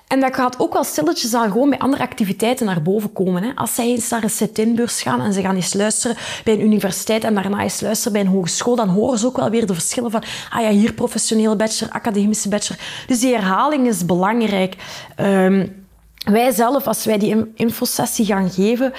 [0.06, 3.42] En dat gaat ook wel stilletjes al gewoon bij andere activiteiten naar boven komen.
[3.42, 3.50] Hè.
[3.54, 7.24] Als zij eens naar een sit-in-beurs gaan en ze gaan eens luisteren bij een universiteit
[7.24, 10.10] en daarna eens luisteren bij een hogeschool, dan horen ze ook wel weer de verschillen
[10.10, 12.80] van, ah ja, hier professionele bachelor, academische bachelor.
[13.06, 14.76] Dus die herhaling is belangrijk.
[15.20, 15.86] Um,
[16.24, 18.92] wij zelf, als wij die infosessie gaan geven,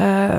[0.00, 0.38] uh,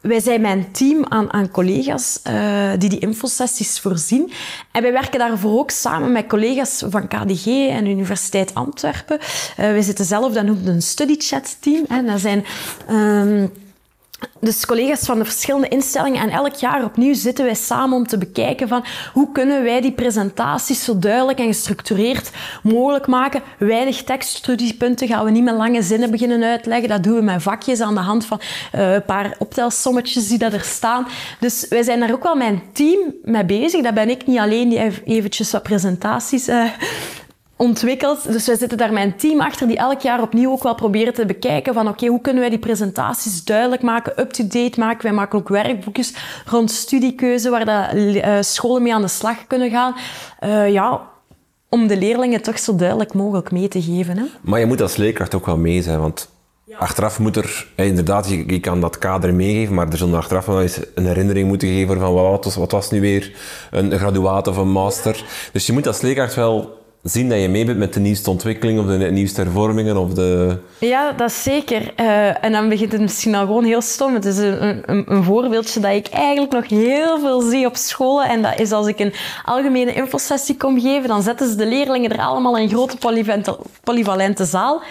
[0.00, 4.32] wij zijn mijn team aan, aan collega's uh, die die infosessies voorzien.
[4.70, 9.18] En wij werken daarvoor ook samen met collega's van KDG en Universiteit Antwerpen.
[9.18, 11.84] Uh, wij zitten zelf, dat noemt een study chat team.
[11.88, 12.04] Hè.
[12.04, 12.44] Dat zijn...
[12.90, 13.52] Um,
[14.40, 16.20] dus collega's van de verschillende instellingen.
[16.20, 19.92] En elk jaar opnieuw zitten wij samen om te bekijken van hoe kunnen wij die
[19.92, 22.30] presentaties zo duidelijk en gestructureerd
[22.62, 23.42] mogelijk maken.
[23.58, 26.88] Weinig tekststudiepunten gaan we niet met lange zinnen beginnen uitleggen.
[26.88, 28.40] Dat doen we met vakjes aan de hand van
[28.74, 31.06] uh, een paar optelsommetjes die dat er staan.
[31.40, 33.82] Dus wij zijn daar ook wel mijn team mee bezig.
[33.82, 36.64] Dat ben ik niet alleen die eventjes wat presentaties uh,
[37.60, 38.32] ontwikkeld.
[38.32, 41.14] Dus wij zitten daar met een team achter die elk jaar opnieuw ook wel proberen
[41.14, 45.02] te bekijken van oké, hoe kunnen wij die presentaties duidelijk maken, up-to-date maken.
[45.02, 46.14] Wij maken ook werkboekjes
[46.46, 49.94] rond studiekeuze waar de, uh, scholen mee aan de slag kunnen gaan.
[50.44, 51.00] Uh, ja,
[51.68, 54.18] om de leerlingen toch zo duidelijk mogelijk mee te geven.
[54.18, 54.24] Hè?
[54.40, 56.28] Maar je moet als leerkracht ook wel mee zijn, want
[56.78, 60.62] Achteraf moet er, inderdaad, je, je, kan dat kader meegeven, maar er zullen achteraf wel
[60.62, 63.32] eens een herinnering moeten geven van wat was, wat was nu weer
[63.70, 65.24] een graduaat of een master.
[65.52, 68.82] Dus je moet als leerkracht wel zien dat je mee bent met de nieuwste ontwikkelingen
[68.82, 70.58] of de nieuwste hervormingen of de...
[70.78, 71.92] Ja, dat zeker.
[71.96, 74.14] Uh, en dan begint het misschien al gewoon heel stom.
[74.14, 78.28] Het is een, een, een, voorbeeldje dat ik eigenlijk nog heel veel zie op scholen.
[78.28, 79.12] En dat is als ik een
[79.44, 82.96] algemene infosessie kom geven, dan zetten ze de leerlingen er allemaal in een grote
[83.84, 84.82] polyvalente zaal.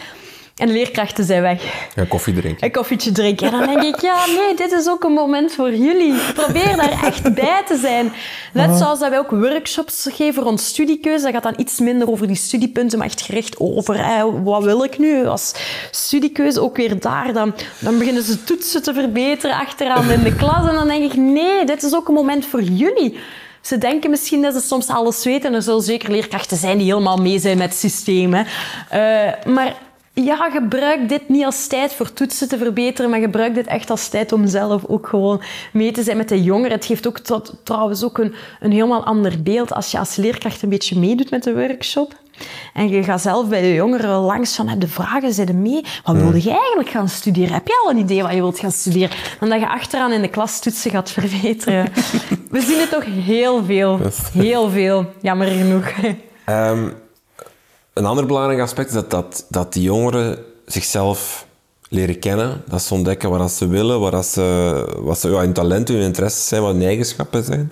[0.59, 1.87] En de leerkrachten zijn weg.
[1.95, 2.65] Ja, koffie drinken.
[2.65, 3.45] Een koffietje drinken.
[3.45, 6.13] En dan denk ik, ja, nee, dit is ook een moment voor jullie.
[6.33, 8.13] Probeer daar echt bij te zijn.
[8.53, 11.23] Net zoals dat wij ook workshops geven rond studiekeuze.
[11.23, 14.97] Dat gaat dan iets minder over die studiepunten, maar echt gericht over wat wil ik
[14.97, 15.53] nu als
[15.91, 16.61] studiekeuze.
[16.61, 17.33] Ook weer daar.
[17.33, 20.67] Dan, dan beginnen ze toetsen te verbeteren achteraan in de klas.
[20.67, 23.17] En dan denk ik, nee, dit is ook een moment voor jullie.
[23.61, 25.49] Ze denken misschien dat ze soms alles weten.
[25.49, 28.33] En er zullen zeker leerkrachten zijn die helemaal mee zijn met het systeem.
[28.33, 28.43] Hè.
[28.43, 29.75] Uh, maar
[30.23, 34.07] ja, gebruik dit niet als tijd voor toetsen te verbeteren, maar gebruik dit echt als
[34.07, 35.41] tijd om zelf ook gewoon
[35.73, 36.71] mee te zijn met de jongeren.
[36.71, 37.19] Het geeft ook
[37.63, 41.43] trouwens ook een, een helemaal ander beeld als je als leerkracht een beetje meedoet met
[41.43, 42.13] de workshop.
[42.73, 45.83] En je gaat zelf bij de jongeren langs van, heb de vragen, zijn mee?
[46.03, 47.53] Wat wilde je eigenlijk gaan studeren?
[47.53, 49.17] Heb je al een idee wat je wilt gaan studeren?
[49.39, 51.91] Dan dat je achteraan in de klas toetsen gaat verbeteren.
[52.49, 53.99] We zien het toch heel veel.
[54.33, 55.91] Heel veel, jammer genoeg.
[56.49, 56.93] Um,
[57.99, 61.47] een ander belangrijk aspect is dat, dat, dat die jongeren zichzelf
[61.89, 62.63] leren kennen.
[62.67, 66.47] Dat ze ontdekken wat ze willen, wat, ze, wat ze, ja, hun talenten, hun interesses
[66.47, 67.71] zijn, wat hun eigenschappen zijn.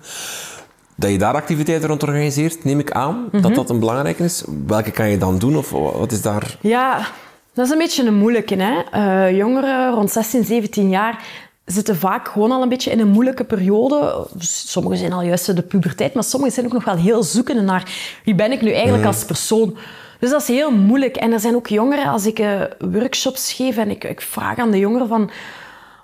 [0.95, 3.27] Dat je daar activiteiten rond organiseert, neem ik aan.
[3.31, 3.53] Dat mhm.
[3.53, 4.43] dat een belangrijke is.
[4.67, 5.57] Welke kan je dan doen?
[5.57, 6.57] Of wat is daar...
[6.61, 7.07] Ja,
[7.53, 8.55] dat is een beetje een moeilijke.
[8.55, 8.83] Hè?
[9.29, 11.23] Uh, jongeren rond 16, 17 jaar
[11.65, 14.27] zitten vaak gewoon al een beetje in een moeilijke periode.
[14.39, 17.91] Sommigen zijn al juist de puberteit, maar sommigen zijn ook nog wel heel zoekende naar
[18.23, 19.13] wie ben ik nu eigenlijk mhm.
[19.13, 19.77] als persoon.
[20.19, 21.15] Dus dat is heel moeilijk.
[21.15, 24.71] En er zijn ook jongeren, als ik uh, workshops geef en ik, ik vraag aan
[24.71, 25.29] de jongeren van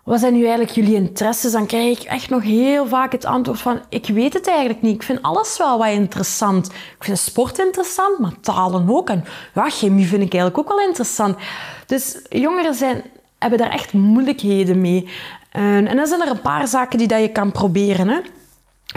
[0.03, 1.51] wat zijn nu eigenlijk jullie interesses?
[1.51, 4.95] Dan krijg ik echt nog heel vaak het antwoord van ik weet het eigenlijk niet.
[4.95, 6.67] Ik vind alles wel wat interessant.
[6.67, 9.09] Ik vind sport interessant, maar talen ook.
[9.09, 9.23] En
[9.53, 11.37] ja, chemie vind ik eigenlijk ook wel interessant.
[11.85, 13.03] Dus jongeren zijn,
[13.39, 15.07] hebben daar echt moeilijkheden mee.
[15.51, 18.07] En, en dan zijn er een paar zaken die dat je kan proberen.
[18.07, 18.19] Hè.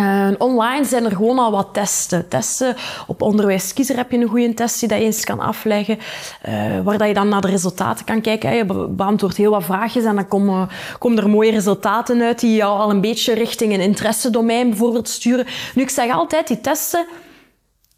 [0.00, 2.28] Uh, online zijn er gewoon al wat testen.
[2.28, 5.98] Testen op onderwijskiezer heb je een goede test die je eens kan afleggen,
[6.48, 8.54] uh, waar dat je dan naar de resultaten kan kijken.
[8.54, 12.78] Je beantwoordt heel wat vraagjes en dan komen, komen er mooie resultaten uit die jou
[12.78, 15.46] al een beetje richting een interessedomein bijvoorbeeld sturen.
[15.74, 17.06] Nu, ik zeg altijd, die testen,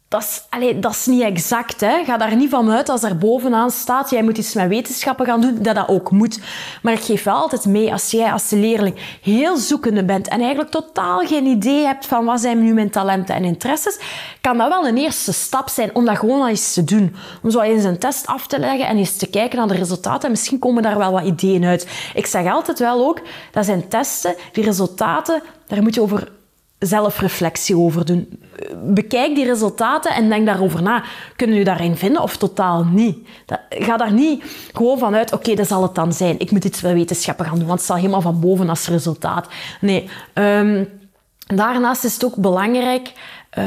[0.09, 1.81] dat is, allee, dat is niet exact.
[1.81, 2.03] Hè.
[2.03, 5.41] Ga daar niet van uit als er bovenaan staat, jij moet iets met wetenschappen gaan
[5.41, 6.39] doen, dat dat ook moet.
[6.81, 10.71] Maar ik geef wel altijd mee, als jij als leerling heel zoekende bent en eigenlijk
[10.71, 13.99] totaal geen idee hebt van wat zijn nu mijn talenten en interesses,
[14.41, 17.15] kan dat wel een eerste stap zijn om dat gewoon al eens te doen.
[17.43, 20.23] Om zo eens een test af te leggen en eens te kijken naar de resultaten.
[20.23, 21.87] En misschien komen daar wel wat ideeën uit.
[22.13, 26.37] Ik zeg altijd wel ook, dat zijn testen, die resultaten, daar moet je over
[26.79, 28.39] zelfreflectie over doen.
[28.83, 31.03] Bekijk die resultaten en denk daarover na.
[31.35, 33.17] Kunnen je daarin vinden of totaal niet?
[33.69, 36.39] Ga daar niet gewoon vanuit, oké, dat zal het dan zijn.
[36.39, 39.47] Ik moet iets met wetenschappen gaan doen, want het zal helemaal van boven als resultaat.
[39.81, 40.09] Nee.
[40.33, 40.87] Um,
[41.55, 43.13] daarnaast is het ook belangrijk,
[43.57, 43.63] uh,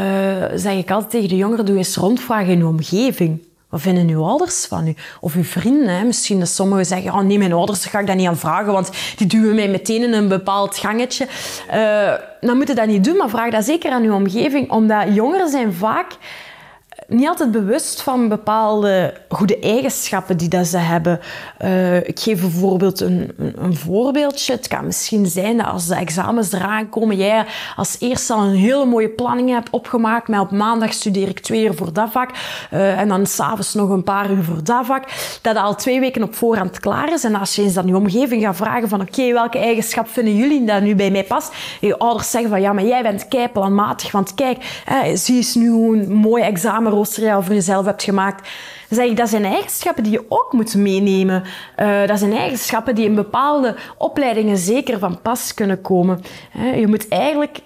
[0.55, 3.43] zeg ik altijd tegen de jongeren, doe eens rondvragen in je omgeving.
[3.73, 4.95] Wat vinden uw ouders van u?
[5.21, 6.07] Of uw vrienden?
[6.07, 8.91] Misschien dat sommigen zeggen, oh nee, mijn ouders ga ik dat niet aan vragen, want
[9.17, 11.27] die duwen mij meteen in een bepaald gangetje.
[11.75, 15.15] Uh, dan moet je dat niet doen, maar vraag dat zeker aan uw omgeving, omdat
[15.15, 16.13] jongeren zijn vaak
[17.13, 21.21] niet altijd bewust van bepaalde goede eigenschappen die dat ze hebben.
[21.65, 24.53] Uh, ik geef bijvoorbeeld een, een, voorbeeldje.
[24.53, 27.47] Het kan misschien zijn dat als de examens eraan komen, jij
[27.77, 30.29] als eerste al een hele mooie planning hebt opgemaakt.
[30.29, 32.31] Maar op maandag studeer ik twee uur voor dat vak.
[32.73, 35.05] Uh, en dan s'avonds nog een paar uur voor dat vak.
[35.43, 37.25] Dat al twee weken op voorhand klaar is.
[37.25, 40.65] En als je eens aan je omgeving gaat vragen van oké, welke eigenschap vinden jullie
[40.65, 41.55] dat nu bij mij past?
[41.81, 44.13] Je ouders zeggen van ja, maar jij bent keiplanmatig.
[44.13, 48.49] Want kijk, hè, zie eens nu hoe een mooi examen voor jezelf hebt gemaakt.
[48.91, 51.43] Zeg ik, dat zijn eigenschappen die je ook moet meenemen.
[51.77, 56.23] Uh, dat zijn eigenschappen die in bepaalde opleidingen zeker van pas kunnen komen.
[56.75, 57.61] je moet eigenlijk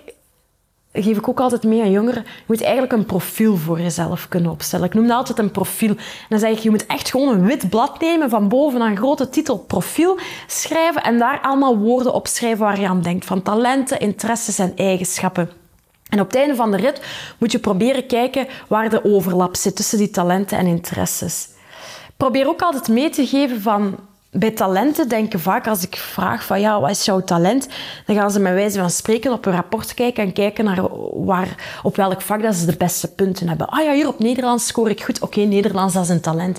[1.02, 2.22] geef ik ook altijd mee aan jongeren.
[2.22, 4.86] Je moet eigenlijk een profiel voor jezelf kunnen opstellen.
[4.86, 5.90] Ik noem dat altijd een profiel.
[5.90, 8.96] En dan zeg ik, je moet echt gewoon een wit blad nemen, van boven een
[8.96, 13.24] grote titel profiel schrijven en daar allemaal woorden op schrijven waar je aan denkt.
[13.24, 15.65] Van talenten, interesses en eigenschappen.
[16.08, 17.00] En op het einde van de rit
[17.38, 21.48] moet je proberen kijken waar de overlap zit tussen die talenten en interesses.
[22.16, 23.96] Probeer ook altijd mee te geven van
[24.30, 27.68] bij talenten denken vaak als ik vraag van ja, wat is jouw talent?
[28.06, 30.88] Dan gaan ze met wijze van spreken op een rapport kijken en kijken naar
[31.24, 33.68] waar, op welk vak dat ze de beste punten hebben.
[33.68, 35.20] Ah ja, hier op Nederlands scoor ik goed.
[35.20, 36.58] Oké, Nederlands, dat is een talent.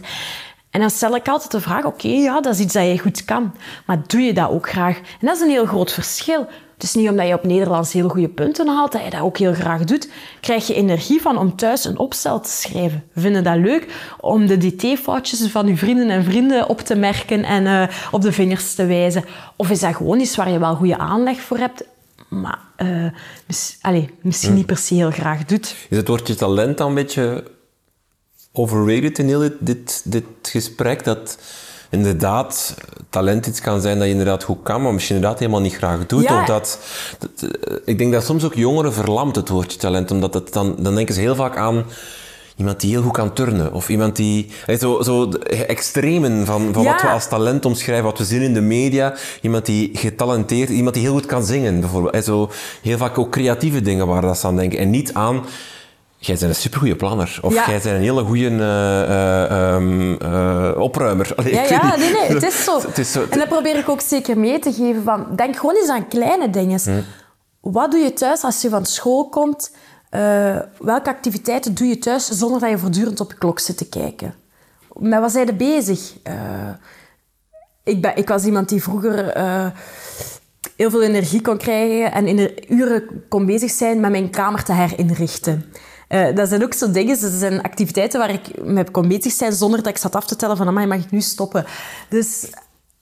[0.77, 3.25] En dan stel ik altijd de vraag, oké, ja, dat is iets dat je goed
[3.25, 3.53] kan.
[3.85, 4.97] Maar doe je dat ook graag?
[4.97, 6.47] En dat is een heel groot verschil.
[6.73, 9.37] Het is niet omdat je op Nederlands heel goede punten haalt, dat je dat ook
[9.37, 10.09] heel graag doet.
[10.41, 13.03] Krijg je energie van om thuis een opstel te schrijven.
[13.15, 13.87] Vinden dat leuk
[14.19, 18.31] om de dt-foutjes van je vrienden en vrienden op te merken en uh, op de
[18.31, 19.23] vingers te wijzen?
[19.55, 21.83] Of is dat gewoon iets waar je wel goede aanleg voor hebt,
[22.27, 23.11] maar uh,
[23.47, 25.75] mis, allez, misschien niet per se heel graag doet?
[25.89, 27.55] Is het woordje talent dan een beetje
[28.57, 31.03] overrated in heel dit, dit, dit gesprek?
[31.03, 31.37] Dat
[31.89, 32.75] inderdaad
[33.09, 36.05] talent iets kan zijn dat je inderdaad goed kan, maar misschien inderdaad helemaal niet graag
[36.05, 36.31] doet.
[36.31, 36.79] Of dat,
[37.19, 40.75] dat, eh, ik denk dat soms ook jongeren verlamt het woordje talent, omdat het dan,
[40.79, 41.85] dan denken ze heel vaak aan
[42.57, 43.73] iemand die heel goed kan turnen.
[43.73, 44.49] Of iemand die...
[44.79, 45.29] Zo, zo
[45.67, 49.15] extremen van, van wat we als talent omschrijven, wat we zien in de media.
[49.41, 50.69] Iemand die getalenteerd...
[50.69, 52.25] Iemand die heel goed kan zingen, bijvoorbeeld.
[52.25, 52.49] Zo,
[52.81, 54.79] heel vaak ook creatieve dingen waar dat ze aan denken.
[54.79, 55.45] En niet aan
[56.19, 57.39] Jij bent een supergoeie planner.
[57.41, 59.79] Of jij bent een hele goede uh,
[60.21, 61.31] uh, opruimer.
[61.35, 62.81] Allee, ja, ja nee, nee, het is, zo.
[62.87, 63.25] het is zo.
[63.29, 65.03] En dat probeer ik ook zeker mee te geven.
[65.03, 66.79] Van, denk gewoon eens aan kleine dingen.
[66.83, 67.01] Hm.
[67.61, 69.75] Wat doe je thuis als je van school komt?
[70.79, 74.35] welke activiteiten doe je thuis zonder dat je voortdurend op je klok zit te kijken?
[74.93, 76.13] Met wat zijn je bezig?
[77.83, 79.37] ik, ben, ik was iemand die vroeger
[80.75, 84.63] heel veel energie kon krijgen en in de uren kon bezig zijn met mijn kamer
[84.63, 85.71] te herinrichten.
[86.09, 89.53] Uh, dat zijn ook zo dingen, dat zijn activiteiten waar ik mee kon bezig zijn
[89.53, 91.65] zonder dat ik zat af te tellen van, mag ik nu stoppen?
[92.09, 92.49] Dus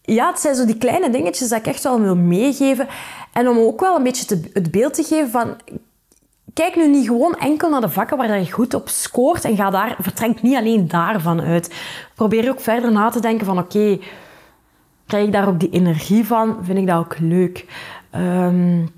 [0.01, 2.87] ja, het zijn zo die kleine dingetjes dat ik echt wel wil meegeven.
[3.33, 5.55] En om ook wel een beetje te, het beeld te geven van...
[6.53, 9.69] Kijk nu niet gewoon enkel naar de vakken waar je goed op scoort en ga
[9.69, 11.73] daar, vertrek niet alleen daarvan uit.
[12.15, 13.99] Probeer ook verder na te denken van, oké,
[15.07, 16.57] krijg ik daar ook die energie van?
[16.61, 17.65] Vind ik dat ook leuk?
[18.15, 18.89] Um,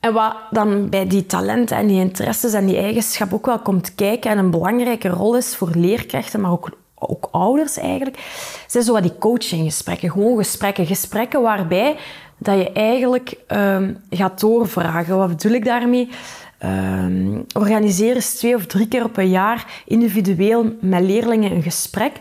[0.00, 3.94] en wat dan bij die talenten en die interesses en die eigenschap ook wel komt
[3.94, 8.18] kijken en een belangrijke rol is voor leerkrachten, maar ook, ook ouders eigenlijk,
[8.66, 10.10] zijn zo wat die coachinggesprekken.
[10.10, 10.86] Gewoon gesprekken.
[10.86, 11.96] Gesprekken waarbij
[12.36, 15.16] dat je eigenlijk um, gaat doorvragen.
[15.16, 16.08] Wat bedoel ik daarmee?
[16.64, 22.12] Um, organiseer eens twee of drie keer op een jaar individueel met leerlingen een gesprek.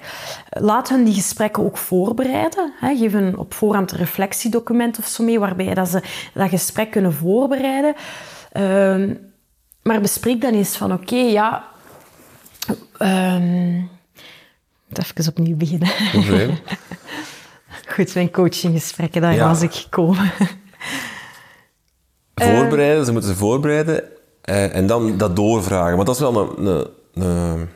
[0.49, 2.73] Laat hen die gesprekken ook voorbereiden.
[2.79, 2.95] Hè.
[2.95, 6.01] Geef hen op voorhand een reflectiedocument of zo mee, waarbij dat ze
[6.33, 7.95] dat gesprek kunnen voorbereiden.
[8.53, 9.19] Um,
[9.83, 11.65] maar bespreek dan eens van, oké, okay, ja...
[12.99, 13.89] Um,
[14.91, 15.89] even opnieuw beginnen.
[17.93, 19.47] Goed, mijn coachinggesprekken, daar ja.
[19.47, 20.31] was ik gekomen.
[22.35, 24.15] Voorbereiden, ze moeten ze voorbereiden
[24.47, 25.95] Eh, en dan dat doorvragen.
[25.95, 26.87] Maar dat is wel een, een,
[27.23, 27.69] een,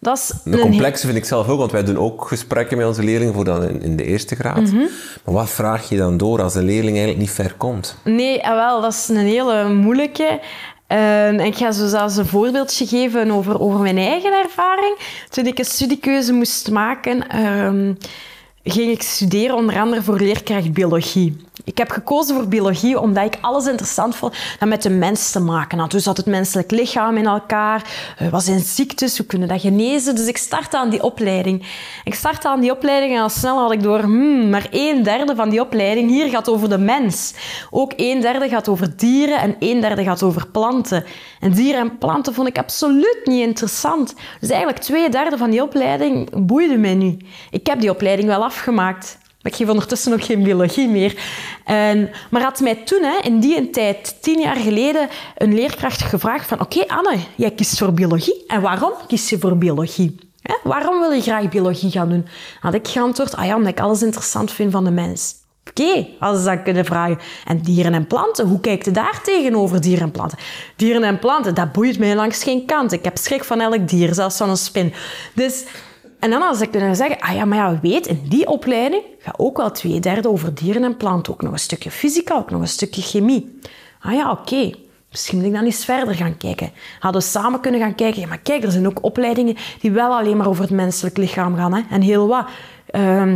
[0.00, 1.58] Dat is complexe, vind ik zelf ook.
[1.58, 4.60] Want wij doen ook gesprekken met onze leerlingen voor dan in, de eerste graad.
[4.60, 4.76] Mhm.
[5.24, 7.96] Maar wat vraag je dan door als een leerling eigenlijk niet ver komt?
[8.04, 10.40] Nee, ah, wel, dat is een hele moeilijke.
[10.86, 14.96] En ik ga zo zelfs een voorbeeldje geven over, over mijn eigen ervaring.
[15.28, 17.92] Toen ik een studiekeuze moest maken, ehm,
[18.64, 21.36] ging ik studeren onder andere voor leerkracht biologie.
[21.64, 25.40] Ik heb gekozen voor biologie omdat ik alles interessant vond dat met de mens te
[25.40, 25.90] maken had.
[25.90, 27.84] Dus dat het menselijk lichaam in elkaar,
[28.22, 30.14] uh, wat zijn ziektes, hoe kunnen dat genezen.
[30.14, 31.66] Dus ik startte aan die opleiding.
[32.04, 35.34] Ik startte aan die opleiding en al snel had ik door, hmm, maar een derde
[35.34, 37.34] van die opleiding hier gaat over de mens.
[37.70, 41.04] Ook een derde gaat over dieren en een derde gaat over planten.
[41.40, 44.14] En dieren en planten vond ik absoluut niet interessant.
[44.40, 47.16] Dus eigenlijk twee derde van die opleiding boeide mij nu.
[47.50, 49.22] Ik heb die opleiding wel afgemaakt.
[49.44, 51.22] Maar ik geef ondertussen ook geen biologie meer.
[51.64, 56.46] En, maar had mij toen, hè, in die tijd, tien jaar geleden, een leerkracht gevraagd
[56.46, 58.44] van oké Anne, jij kiest voor biologie.
[58.46, 60.18] En waarom kies je voor biologie?
[60.42, 60.54] Hè?
[60.62, 62.26] Waarom wil je graag biologie gaan doen?
[62.60, 65.34] Had ik geantwoord, ah ja, omdat ik alles interessant vind van de mens.
[65.68, 67.18] Oké, hadden ze dat kunnen vragen.
[67.46, 70.38] En dieren en planten, hoe kijkt je daar tegenover dieren en planten?
[70.76, 72.92] Dieren en planten, dat boeit mij langs geen kant.
[72.92, 74.92] Ik heb schrik van elk dier, zelfs van een spin.
[75.34, 75.64] Dus
[76.24, 79.38] en dan als ik kunnen zeggen, ah ja, maar ja, weet, in die opleiding gaat
[79.38, 81.32] ook wel twee derde over dieren en planten.
[81.32, 83.58] Ook nog een stukje fysica, ook nog een stukje chemie.
[84.00, 84.70] Ah ja, oké.
[85.10, 86.70] Misschien moet ik dan eens verder gaan kijken.
[86.98, 88.20] Hadden we samen kunnen gaan kijken.
[88.20, 91.56] Ja, maar kijk, er zijn ook opleidingen die wel alleen maar over het menselijk lichaam
[91.56, 91.74] gaan.
[91.74, 91.82] Hè?
[91.90, 92.46] En heel wat.
[92.92, 93.32] Uh,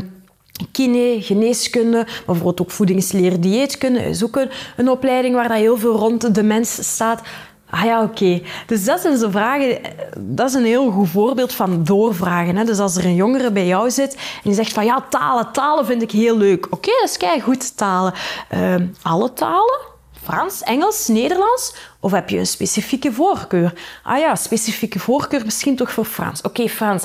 [0.72, 5.77] kine, geneeskunde, maar bijvoorbeeld ook voedingsleer, dieetkunde is ook een, een opleiding waar dat heel
[5.77, 7.22] veel rond de mens staat.
[7.71, 8.43] Ah ja, oké.
[8.67, 9.81] Dus dat zijn zo vragen.
[10.17, 12.57] Dat is een heel goed voorbeeld van doorvragen.
[12.57, 12.65] Hè?
[12.65, 15.87] Dus als er een jongere bij jou zit en die zegt van ja, talen, talen
[15.87, 16.67] vind ik heel leuk.
[16.67, 18.15] Oké, okay, dat is goed talen.
[18.55, 19.81] Uh, alle talen?
[20.23, 21.75] Frans, Engels, Nederlands?
[22.01, 23.73] Of heb je een specifieke voorkeur?
[24.03, 26.43] Ah ja, specifieke voorkeur misschien toch voor Frans.
[26.43, 27.05] Oké, Frans.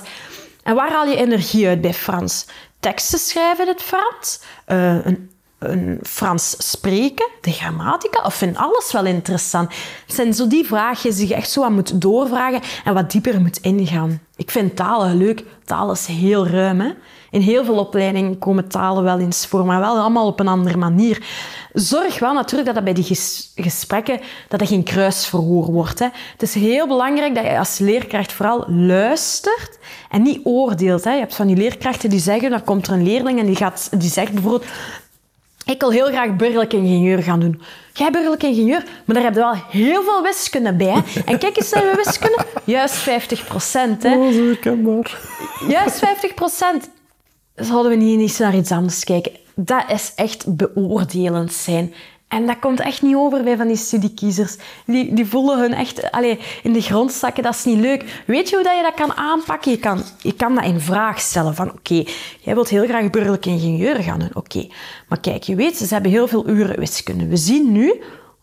[0.63, 2.45] En waar haal je energie uit bij Frans?
[2.80, 4.39] Teksten schrijven in het Frans?
[4.67, 5.32] Uh, een
[6.04, 9.73] Frans spreken, de grammatica, of vind alles wel interessant?
[10.06, 13.41] Het zijn zo die vragen die je echt zo aan moet doorvragen en wat dieper
[13.41, 14.21] moet ingaan.
[14.36, 15.43] Ik vind talen leuk.
[15.65, 16.80] Taal is heel ruim.
[16.80, 16.89] Hè?
[17.32, 20.78] In heel veel opleidingen komen talen wel eens voor, maar wel allemaal op een andere
[20.78, 21.26] manier.
[21.73, 23.17] Zorg wel natuurlijk dat dat bij die
[23.56, 25.99] gesprekken dat er geen kruisverhoor wordt.
[25.99, 26.08] Hè?
[26.32, 29.78] Het is heel belangrijk dat je als leerkracht vooral luistert
[30.10, 31.04] en niet oordeelt.
[31.04, 31.12] Hè?
[31.13, 33.89] Je hebt van die leerkrachten die zeggen, dan komt er een leerling en die, gaat,
[33.97, 34.65] die zegt bijvoorbeeld
[35.65, 37.62] ik wil heel graag burgerlijk ingenieur gaan doen.
[37.93, 41.04] Jij burgerlijk ingenieur, maar daar heb je wel heel veel wiskunde bij.
[41.26, 42.45] En kijk eens naar je wiskunde.
[42.63, 44.06] Juist 50 procent.
[44.06, 45.19] Oh, zo herkenbaar.
[45.67, 46.89] Juist 50 procent.
[47.56, 49.32] Zouden we niet eens naar iets anders kijken?
[49.56, 51.93] Dat is echt beoordelend zijn.
[52.33, 54.57] En dat komt echt niet over bij van die studiekiezers.
[54.85, 57.43] Die, die voelen hun echt allez, in de grond zakken.
[57.43, 58.23] Dat is niet leuk.
[58.25, 59.71] Weet je hoe dat je dat kan aanpakken?
[59.71, 61.55] Je kan, je kan dat in vraag stellen.
[61.55, 62.03] Van oké,
[62.39, 64.31] jij wilt heel graag burgerlijk ingenieur gaan doen.
[64.33, 64.67] Oké,
[65.07, 67.27] maar kijk, je weet, ze hebben heel veel uren wiskunde.
[67.27, 67.87] We zien nu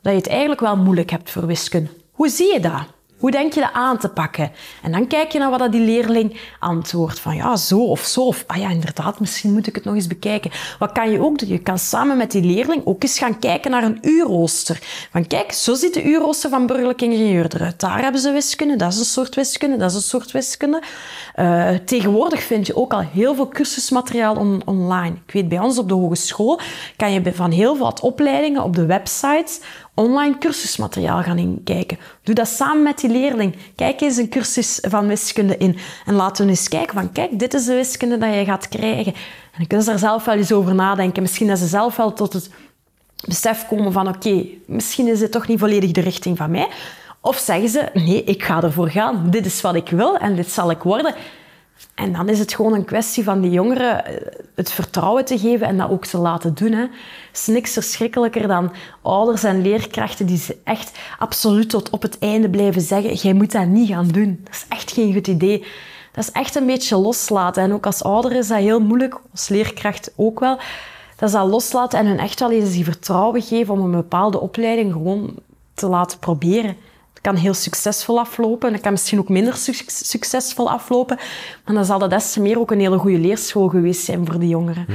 [0.02, 1.90] dat je het eigenlijk wel moeilijk hebt voor wiskunde.
[2.12, 2.82] Hoe zie je dat?
[3.20, 4.52] Hoe denk je dat aan te pakken?
[4.82, 7.20] En dan kijk je naar wat die leerling antwoordt.
[7.20, 8.20] Van ja, zo of zo.
[8.20, 10.50] Of ah ja, inderdaad, misschien moet ik het nog eens bekijken.
[10.78, 11.48] Wat kan je ook doen?
[11.48, 14.78] Je kan samen met die leerling ook eens gaan kijken naar een uurrooster.
[15.10, 17.80] Van kijk, zo ziet de uurrooster van burgerlijk ingenieur eruit.
[17.80, 20.82] Daar hebben ze wiskunde, dat is een soort wiskunde, dat is een soort wiskunde.
[21.36, 25.16] Uh, tegenwoordig vind je ook al heel veel cursusmateriaal on online.
[25.26, 26.60] Ik weet, bij ons op de hogeschool
[26.96, 29.60] kan je van heel wat opleidingen op de websites
[30.00, 31.98] online cursusmateriaal gaan inkijken.
[32.22, 33.56] Doe dat samen met die leerling.
[33.74, 35.78] Kijk eens een cursus van wiskunde in.
[36.06, 39.12] En laten we eens kijken van, kijk, dit is de wiskunde dat je gaat krijgen.
[39.12, 41.22] En dan kunnen ze daar zelf wel eens over nadenken.
[41.22, 42.50] Misschien dat ze zelf wel tot het
[43.26, 46.68] besef komen van, oké, misschien is dit toch niet volledig de richting van mij.
[47.20, 49.30] Of zeggen ze, nee, ik ga ervoor gaan.
[49.30, 51.14] Dit is wat ik wil en dit zal ik worden.
[51.94, 54.14] En dan is het gewoon een kwestie van die jongeren eh,
[54.54, 56.72] het vertrouwen te geven en dat ook te laten doen.
[56.72, 56.84] Hè.
[57.32, 62.50] is niks verschrikkelijker dan ouders en leerkrachten die ze echt absoluut tot op het einde
[62.50, 64.40] blijven zeggen: jij moet dat niet gaan doen.
[64.44, 65.64] Dat is echt geen goed idee.
[66.12, 67.62] Dat is echt een beetje loslaten.
[67.62, 70.56] En ook als ouder is dat heel moeilijk, als leerkracht ook wel.
[71.16, 74.40] Dat is dat loslaten en hun echt wel eens die vertrouwen geven om een bepaalde
[74.40, 75.34] opleiding gewoon
[75.74, 76.76] te laten proberen
[77.20, 78.72] kan heel succesvol aflopen.
[78.72, 79.56] Dat kan misschien ook minder
[79.86, 81.18] succesvol aflopen.
[81.64, 84.38] Maar dan zal dat des te meer ook een hele goede leerschool geweest zijn voor
[84.38, 84.86] die jongeren.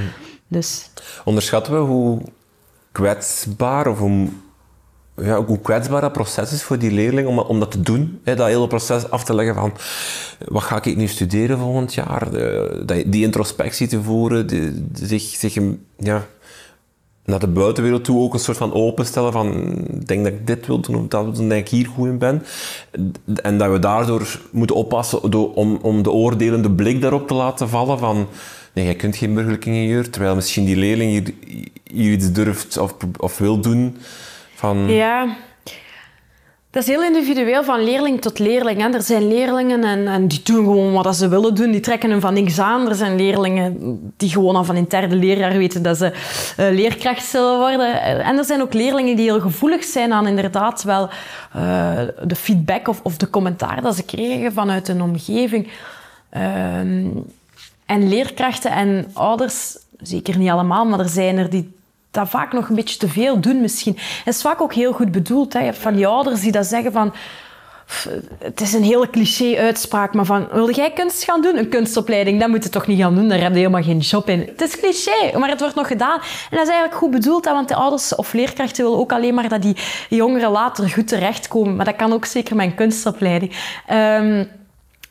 [0.47, 0.89] Dus.
[1.23, 2.21] Onderschatten we hoe
[2.91, 4.27] kwetsbaar of hoe,
[5.15, 8.19] ja, hoe kwetsbaar dat proces is voor die leerling om, om dat te doen?
[8.23, 9.73] Hè, dat hele proces af te leggen van
[10.47, 12.31] wat ga ik nu studeren volgend jaar?
[12.31, 15.57] De, die introspectie te voeren, de, zich, zich
[15.97, 16.25] ja,
[17.25, 19.53] naar de buitenwereld toe ook een soort van openstellen van
[19.91, 22.07] ik denk dat ik dit wil doen of dat wil doen, dat ik hier goed
[22.07, 22.43] in ben.
[23.41, 27.99] En dat we daardoor moeten oppassen om, om de oordelende blik daarop te laten vallen
[27.99, 28.27] van
[28.73, 31.33] nee, jij kunt geen burgerlijke ingenieur, terwijl misschien die leerling hier,
[31.83, 33.97] hier iets durft of, of wil doen.
[34.55, 34.77] Van...
[34.89, 35.35] Ja,
[36.75, 38.81] dat is heel individueel van leerling tot leerling.
[38.81, 38.89] Hè.
[38.89, 41.71] Er zijn leerlingen en, en, die doen gewoon wat ze willen doen.
[41.71, 42.89] Die trekken hem van niks aan.
[42.89, 47.25] Er zijn leerlingen die gewoon al van in derde leerjaar weten dat ze uh, leerkracht
[47.25, 48.01] zullen worden.
[48.01, 51.09] En er zijn ook leerlingen die heel gevoelig zijn aan inderdaad wel
[51.55, 55.67] uh, de feedback of, of, de commentaar dat ze kregen vanuit hun omgeving.
[56.33, 56.77] Uh,
[57.85, 61.73] en leerkrachten en ouders, zeker niet allemaal, maar er zijn er die
[62.15, 63.97] dat vaak nog een beetje te veel doen misschien.
[64.23, 65.53] Het is vaak ook heel goed bedoeld.
[65.53, 65.59] Hè.
[65.59, 67.13] Je hebt van die ouders die dat zeggen van...
[68.39, 70.47] Het is een hele cliché-uitspraak, maar van...
[70.51, 71.57] Wil jij kunst gaan doen?
[71.57, 73.27] Een kunstopleiding, dat moet je toch niet gaan doen?
[73.27, 74.39] Daar heb je helemaal geen job in.
[74.39, 76.19] Het is cliché, maar het wordt nog gedaan.
[76.19, 79.33] En dat is eigenlijk goed bedoeld, hè, want de ouders of leerkrachten willen ook alleen
[79.33, 79.75] maar dat die
[80.09, 81.75] jongeren later goed terechtkomen.
[81.75, 83.51] Maar dat kan ook zeker met een kunstopleiding.
[83.91, 84.49] Um,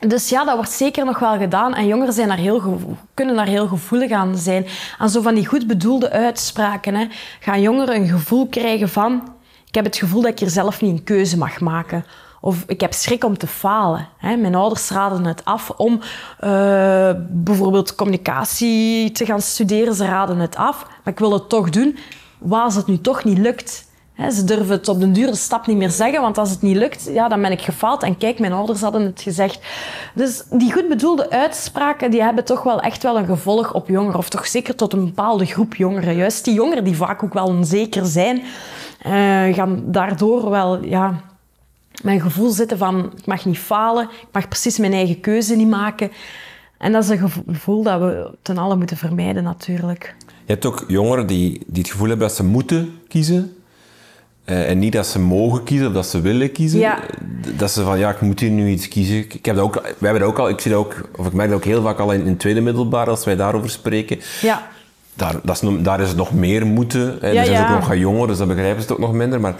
[0.07, 1.73] dus ja, dat wordt zeker nog wel gedaan.
[1.73, 2.79] En jongeren zijn daar heel
[3.13, 4.65] kunnen daar heel gevoelig aan zijn.
[4.97, 6.95] Aan zo van die goed bedoelde uitspraken.
[6.95, 7.07] Hè.
[7.39, 9.33] Gaan jongeren een gevoel krijgen van...
[9.67, 12.05] Ik heb het gevoel dat ik hier zelf niet een keuze mag maken.
[12.41, 14.07] Of ik heb schrik om te falen.
[14.17, 14.35] Hè.
[14.35, 19.93] Mijn ouders raden het af om uh, bijvoorbeeld communicatie te gaan studeren.
[19.93, 21.97] Ze raden het af, maar ik wil het toch doen.
[22.37, 23.84] Wat als het nu toch niet lukt?
[24.15, 27.09] Ze durven het op de dure stap niet meer zeggen, want als het niet lukt,
[27.13, 28.03] ja, dan ben ik gefaald.
[28.03, 29.59] En kijk, mijn ouders hadden het gezegd.
[30.13, 34.17] Dus die goed bedoelde uitspraken, die hebben toch wel echt wel een gevolg op jongeren.
[34.17, 36.15] Of toch zeker tot een bepaalde groep jongeren.
[36.15, 40.83] Juist die jongeren die vaak ook wel onzeker zijn, uh, gaan daardoor wel...
[40.83, 41.21] Ja,
[42.03, 45.69] mijn gevoel zitten van, ik mag niet falen, ik mag precies mijn eigen keuze niet
[45.69, 46.11] maken.
[46.77, 50.15] En dat is een gevoel dat we ten alle moeten vermijden, natuurlijk.
[50.19, 53.55] Je hebt ook jongeren die, die het gevoel hebben dat ze moeten kiezen
[54.45, 56.79] uh, en niet dat ze mogen kiezen of dat ze willen kiezen.
[56.79, 56.99] Ja.
[57.55, 59.17] Dat ze van, ja, ik moet hier nu iets kiezen.
[59.17, 61.33] Ik heb dat ook, wij hebben dat ook al, ik zie dat ook, of ik
[61.33, 64.19] merk dat ook heel vaak al in, in tweede middelbaar, als wij daarover spreken.
[64.41, 64.67] Ja.
[65.13, 67.17] Daar, dat is, daar is het nog meer moeten.
[67.21, 67.29] Hè.
[67.29, 69.39] Ja, er zijn ook nog jongeren, dus dat begrijpen ze het ook nog minder.
[69.39, 69.55] Maar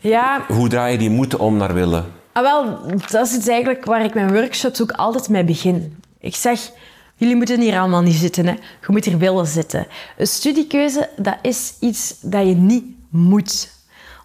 [0.00, 0.44] ja.
[0.48, 2.04] hoe draai je die moeten om naar willen?
[2.32, 2.78] Ah, wel,
[3.10, 5.96] dat is het eigenlijk waar ik mijn workshops ook altijd mee begin.
[6.20, 6.70] Ik zeg,
[7.14, 8.46] jullie moeten hier allemaal niet zitten.
[8.46, 8.52] Hè.
[8.52, 9.86] Je moet hier willen zitten.
[10.16, 13.70] Een studiekeuze, dat is iets dat je niet moet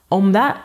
[0.08, 0.56] omdat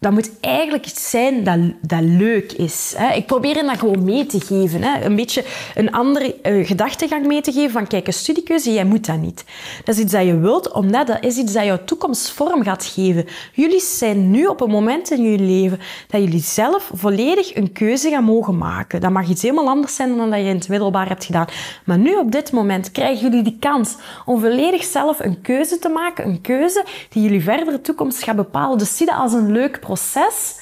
[0.00, 2.94] dat moet eigenlijk iets zijn dat, dat leuk is.
[2.96, 3.14] Hè.
[3.14, 4.82] Ik probeer je dat gewoon mee te geven.
[4.82, 5.04] Hè.
[5.04, 5.44] Een beetje
[5.74, 9.44] een andere uh, gedachtegang mee te geven van kijk, een studiekeuze, jij moet dat niet.
[9.84, 12.84] Dat is iets dat je wilt, omdat dat is iets dat jouw toekomst vorm gaat
[12.84, 13.26] geven.
[13.52, 18.10] Jullie zijn nu op een moment in jullie leven dat jullie zelf volledig een keuze
[18.10, 19.00] gaan mogen maken.
[19.00, 21.46] Dat mag iets helemaal anders zijn dan dat je in het middelbaar hebt gedaan.
[21.84, 25.88] Maar nu op dit moment krijgen jullie die kans om volledig zelf een keuze te
[25.88, 26.26] maken.
[26.26, 28.78] Een keuze die jullie verdere toekomst gaat bepalen.
[28.78, 30.60] Dus zie dat als een leuk proces proces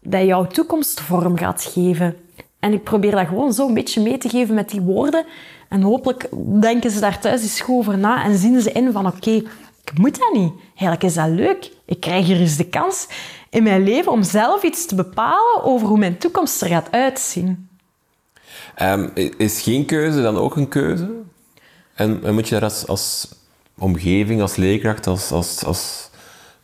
[0.00, 2.16] dat jouw toekomst vorm gaat geven.
[2.58, 5.24] En ik probeer dat gewoon zo een beetje mee te geven met die woorden.
[5.68, 6.28] En hopelijk
[6.60, 9.98] denken ze daar thuis eens goed over na en zien ze in van oké, ik
[9.98, 10.52] moet dat niet.
[10.68, 11.70] Eigenlijk is dat leuk.
[11.84, 13.06] Ik krijg hier eens de kans
[13.50, 17.68] in mijn leven om zelf iets te bepalen over hoe mijn toekomst er gaat uitzien.
[18.82, 21.10] Um, is geen keuze dan ook een keuze?
[21.94, 23.28] En, en moet je daar als, als
[23.78, 26.10] omgeving, als leerkracht, als, als, als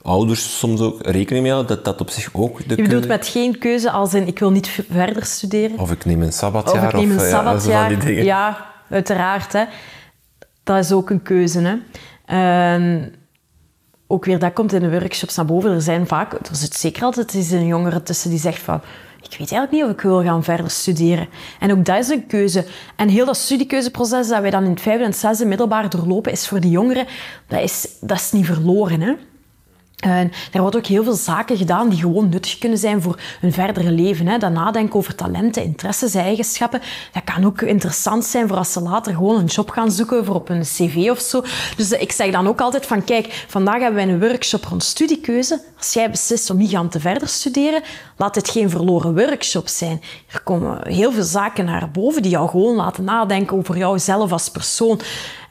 [0.03, 3.27] ouders soms ook rekening mee houden, dat dat op zich ook de Je bedoelt met
[3.27, 5.79] geen keuze als in ik wil niet verder studeren?
[5.79, 6.87] Of ik neem een sabbatjaar.
[6.87, 8.13] Of ik neem een of, sabbatjaar.
[8.13, 9.53] Ja, uiteraard.
[9.53, 9.65] Hè.
[10.63, 11.61] Dat is ook een keuze.
[11.61, 11.77] Hè.
[12.25, 13.15] En
[14.07, 15.71] ook weer, dat komt in de workshops naar boven.
[15.71, 18.81] Er zijn vaak, er zit zeker altijd eens een jongere tussen die zegt van
[19.31, 21.29] ik weet eigenlijk niet of ik wil gaan verder studeren.
[21.61, 22.65] En ook dat is een keuze.
[22.97, 26.49] En heel dat studiekeuzeproces dat wij dan in het vijfde en zesde middelbaar doorlopen, is
[26.49, 27.07] voor die jongeren,
[27.47, 29.01] dat is, dat is niet verloren.
[29.01, 29.13] Hè?
[29.99, 33.53] En er wordt ook heel veel zaken gedaan die gewoon nuttig kunnen zijn voor hun
[33.53, 34.27] verdere leven.
[34.27, 34.39] Hè.
[34.39, 36.81] Dat nadenken over talenten, interesses, eigenschappen.
[37.13, 40.35] Dat kan ook interessant zijn voor als ze later gewoon een job gaan zoeken voor
[40.35, 41.45] op een cv of zo.
[41.77, 45.63] Dus ik zeg dan ook altijd van kijk, vandaag hebben wij een workshop rond studiekeuze.
[45.79, 47.83] Als jij beslist om niet te verder studeren,
[48.17, 50.01] laat dit geen verloren workshop zijn.
[50.33, 54.51] Er komen heel veel zaken naar boven die jou gewoon laten nadenken over jouzelf als
[54.51, 55.01] persoon.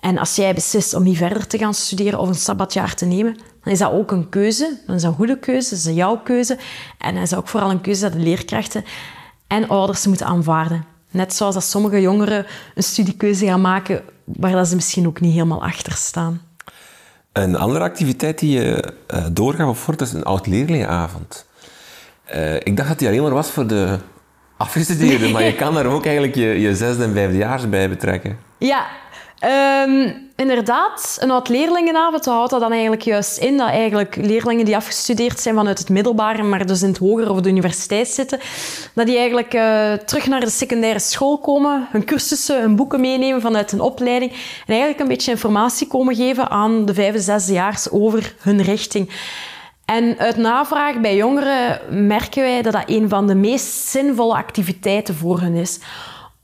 [0.01, 3.37] En als jij beslist om niet verder te gaan studeren of een sabbatjaar te nemen,
[3.67, 4.77] dan is dat ook een keuze.
[4.85, 6.57] Dan is dat een goede keuze, dat is jouw keuze.
[6.97, 8.85] En dan is dat ook vooral een keuze dat de leerkrachten
[9.47, 10.85] en ouders moeten aanvaarden.
[11.11, 12.45] Net zoals dat sommige jongeren
[12.75, 16.41] een studiekeuze gaan maken waar dat ze misschien ook niet helemaal achter staan.
[17.31, 21.45] Een andere activiteit die je uh, doorgaf of voort is een oud-leerlingenavond.
[22.35, 23.97] Uh, ik dacht dat die alleen maar was voor de
[24.57, 28.37] afgestudeerden, maar je kan daar ook eigenlijk je, je zesde en vijfdejaars bij betrekken.
[28.57, 28.87] Ja,
[29.39, 35.39] Ehm, inderdaad, een oud-leerlingenavond houdt dat dan eigenlijk juist in dat eigenlijk leerlingen die afgestudeerd
[35.39, 38.39] zijn vanuit het middelbare, maar dus in het hoger of de universiteit zitten,
[38.93, 43.41] dat die eigenlijk uh, terug naar de secundaire school komen, hun cursussen, hun boeken meenemen
[43.41, 48.35] vanuit een opleiding en eigenlijk een beetje informatie komen geven aan de vijfde, zesdejaars over
[48.39, 49.09] hun richting.
[49.85, 55.15] En uit navraag bij jongeren merken wij dat dat een van de meest zinvolle activiteiten
[55.15, 55.79] voor hen is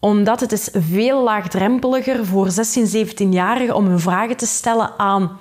[0.04, 5.38] omdat het is veel laagdrempeliger voor 16, 17-jarigen om hun vragen te stellen aan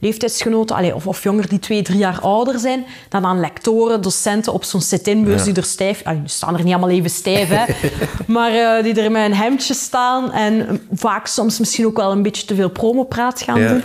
[0.00, 4.64] leeftijdsgenoten of, of jongeren die twee, drie jaar ouder zijn, dan aan lectoren, docenten op
[4.64, 6.02] zo'n sit-in-bus die er stijf...
[6.02, 7.64] die staan er niet allemaal even stijf, hè,
[8.34, 12.22] maar uh, die er met een hemdje staan en vaak soms misschien ook wel een
[12.22, 13.82] beetje te veel promopraat gaan doen.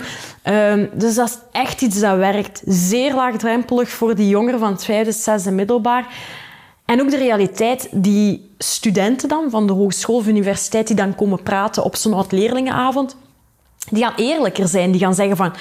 [0.54, 2.62] Um, dus dat is echt iets dat werkt.
[2.66, 6.06] Zeer laagdrempelig voor die jongeren van het vijfde, zesde middelbaar.
[6.84, 11.42] En ook de realiteit die studenten dan van de hogeschool of universiteit die dan komen
[11.42, 13.16] praten op zo'n oud-leerlingenavond,
[13.90, 14.90] die gaan eerlijker zijn.
[14.90, 15.54] Die gaan zeggen van,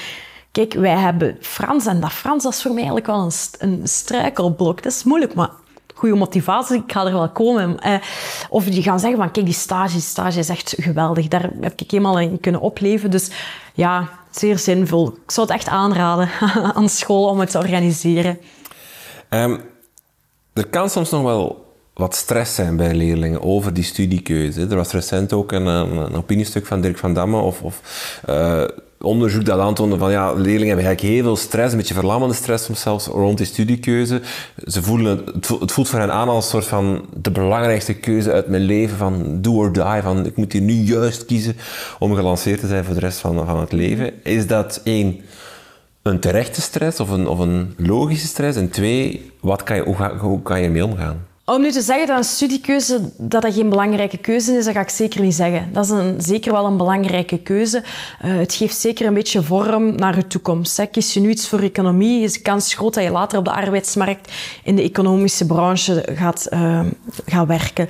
[0.52, 3.88] kijk, wij hebben Frans en dat Frans dat is voor mij eigenlijk wel een, een
[3.88, 4.84] struikelblok.
[4.84, 5.50] Dat is moeilijk, maar
[6.02, 7.80] goede motivatie, ik ga er wel komen.
[7.80, 7.96] Eh,
[8.50, 11.28] of die gaan zeggen van, kijk, die stage, die stage is echt geweldig.
[11.28, 13.12] Daar heb ik helemaal in kunnen opleven.
[13.12, 13.30] Dus
[13.74, 15.08] ja, zeer zinvol.
[15.08, 16.30] Ik zou het echt aanraden
[16.76, 18.40] aan school om het te organiseren.
[19.30, 19.58] Ehm,
[20.54, 24.68] er kan soms nog wel wat stress zijn bij leerlingen over die studiekeuze.
[24.68, 27.82] Er was recent ook een, een opiniestuk van Dirk van Damme of, of
[28.30, 28.64] uh,
[29.02, 32.66] onderzoek dat aantoonde van ja, leerlingen hebben eigenlijk heel veel stress, een beetje verlammende stress
[32.66, 34.22] soms zelfs rond die studiekeuze.
[34.66, 35.24] Ze voelen,
[35.60, 38.98] het voelt voor hen aan als een soort van de belangrijkste keuze uit mijn leven,
[38.98, 41.56] van do or die, van ik moet hier nu juist kiezen
[42.00, 44.24] om gelanceerd te zijn voor de rest van, van het leven.
[44.24, 45.22] Is dat één
[46.02, 48.58] een terechte stress of een, of een logische stress?
[48.58, 51.30] En twee, wat kan je, hoe, kan je ermee omgaan?
[51.46, 54.82] Om nu te zeggen dat een studiekeuze dat dat geen belangrijke keuze is, dat ga
[54.82, 55.74] ik zeker niet zeggen.
[55.74, 57.84] Dat is een, zeker wel een belangrijke keuze.
[58.26, 60.90] Uh, het geeft zeker een beetje vorm naar je toekomst.
[60.92, 63.52] Kies je nu iets voor economie, is de kans groot dat je later op de
[63.52, 64.32] arbeidsmarkt
[64.64, 66.86] in de economische branche gaat, uh,
[67.26, 67.88] gaat werken.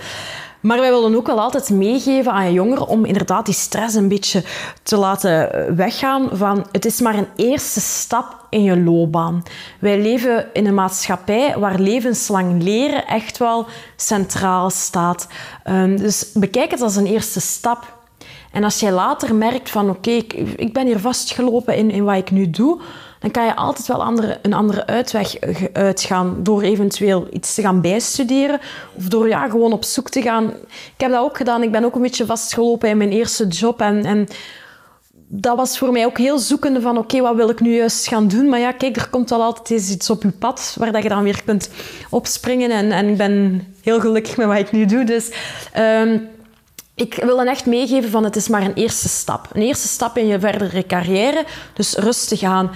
[0.61, 4.43] Maar wij willen ook wel altijd meegeven aan jongeren om inderdaad die stress een beetje
[4.83, 9.43] te laten weggaan van het is maar een eerste stap in je loopbaan.
[9.79, 15.27] Wij leven in een maatschappij waar levenslang leren echt wel centraal staat.
[15.65, 17.99] Um, dus bekijk het als een eerste stap.
[18.51, 22.17] En als jij later merkt van oké, ik, ik, ben hier vastgelopen in, in wat
[22.17, 22.81] ik nu doe,
[23.21, 25.39] dan kan je altijd wel andere, een andere uitweg
[25.73, 28.59] uitgaan door eventueel iets te gaan bijstuderen
[28.93, 30.45] of door ja, gewoon op zoek te gaan.
[30.95, 31.63] Ik heb dat ook gedaan.
[31.63, 34.27] Ik ben ook een beetje vastgelopen in mijn eerste job en, en
[35.27, 38.27] dat was voor mij ook heel zoekende van oké, wat wil ik nu juist gaan
[38.27, 38.49] doen?
[38.49, 41.23] Maar ja, kijk, er komt wel altijd iets op je pad waar dat je dan
[41.23, 41.69] weer kunt
[42.09, 45.03] opspringen en, en ik ben heel gelukkig met wat ik nu doe.
[45.03, 45.31] Dus...
[45.77, 46.29] Um,
[46.95, 49.47] ik wil dan echt meegeven van het is maar een eerste stap.
[49.53, 51.45] Een eerste stap in je verdere carrière.
[51.73, 52.71] Dus rustig aan.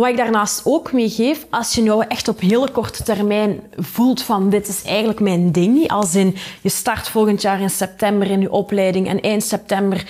[0.00, 4.50] Wat ik daarnaast ook meegeef, als je nou echt op hele korte termijn voelt van
[4.50, 8.50] dit is eigenlijk mijn ding, als in je start volgend jaar in september in je
[8.52, 10.04] opleiding en eind september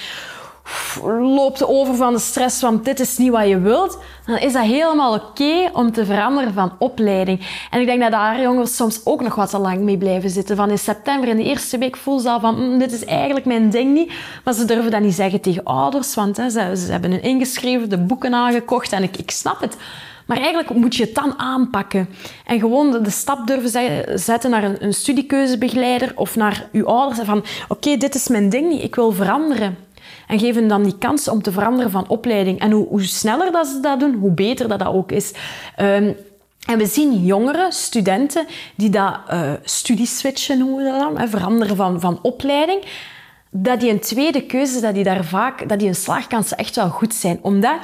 [1.20, 4.62] loopt over van de stress, want dit is niet wat je wilt, dan is dat
[4.62, 7.40] helemaal oké om te veranderen van opleiding.
[7.70, 10.56] En ik denk dat daar jongens soms ook nog wat te lang mee blijven zitten.
[10.56, 13.46] Van in september, in de eerste week, voelen ze al van, mm, dit is eigenlijk
[13.46, 14.12] mijn ding niet.
[14.44, 17.98] Maar ze durven dat niet zeggen tegen ouders, want hè, ze, hebben hun ingeschreven, de
[17.98, 19.76] boeken aangekocht en ik, ik snap het.
[20.26, 22.08] Maar eigenlijk moet je het dan aanpakken.
[22.44, 27.26] En gewoon de, stap durven zetten naar een, een studiekeuzebegeleider of naar uw ouders.
[27.26, 29.76] Van, oké, dit is mijn ding niet, ik wil veranderen.
[30.30, 32.60] En geven dan die kans om te veranderen van opleiding.
[32.60, 35.32] En hoe, hoe sneller dat ze dat doen, hoe beter dat, dat ook is.
[35.80, 36.16] Um,
[36.66, 42.00] en we zien jongeren, studenten, die dat uh, studieswitchen noemen we dat dan, veranderen van,
[42.00, 42.82] van opleiding.
[43.50, 46.88] Dat die een tweede keuze, dat die daar vaak, dat die een slaagkansen echt wel
[46.88, 47.38] goed zijn.
[47.42, 47.76] Omdat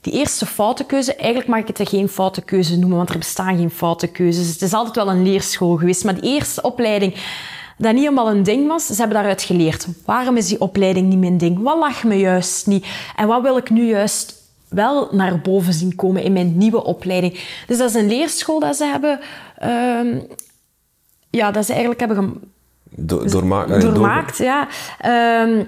[0.00, 3.56] die eerste foute keuze, eigenlijk mag ik het geen foute keuze noemen, want er bestaan
[3.56, 4.48] geen foute keuzes.
[4.48, 6.04] Het is altijd wel een leerschool geweest.
[6.04, 7.14] Maar die eerste opleiding,
[7.80, 8.86] dat niet helemaal een ding was.
[8.86, 9.86] Ze hebben daaruit geleerd.
[10.04, 11.62] Waarom is die opleiding niet mijn ding?
[11.62, 12.86] Wat lag me juist niet?
[13.16, 14.34] En wat wil ik nu juist
[14.68, 17.40] wel naar boven zien komen in mijn nieuwe opleiding?
[17.66, 19.20] Dus dat is een leerschool dat ze hebben...
[19.62, 20.20] Uh,
[21.30, 22.40] ja, dat ze eigenlijk hebben...
[22.84, 24.68] Do doorma doormaakt, ja.
[25.06, 25.64] Uh,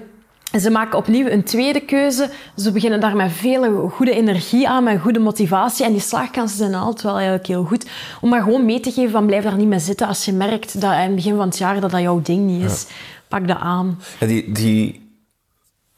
[0.59, 2.29] ze maken opnieuw een tweede keuze.
[2.55, 5.85] Ze beginnen daar met veel goede energie aan, met goede motivatie.
[5.85, 7.85] En die slaagkansen zijn altijd wel eigenlijk heel goed.
[8.21, 10.81] Om maar gewoon mee te geven van blijf daar niet mee zitten als je merkt
[10.81, 12.85] dat in het begin van het jaar dat dat jouw ding niet is.
[13.27, 13.99] Pak dat aan.
[14.19, 15.01] Ja, die, die,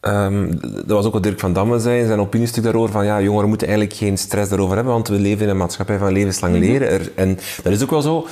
[0.01, 2.91] um, dat was ook wat Dirk van Damme zei in zijn opiniestuk daarover.
[2.91, 5.97] Van ja, jongeren moeten eigenlijk geen stress daarover hebben, want we leven in een maatschappij
[5.97, 6.63] van levenslang mhm.
[6.63, 7.17] leren.
[7.17, 8.27] en dat is ook wel zo.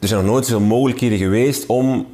[0.00, 2.06] Er zijn nog nooit zoveel mogelijkheden geweest om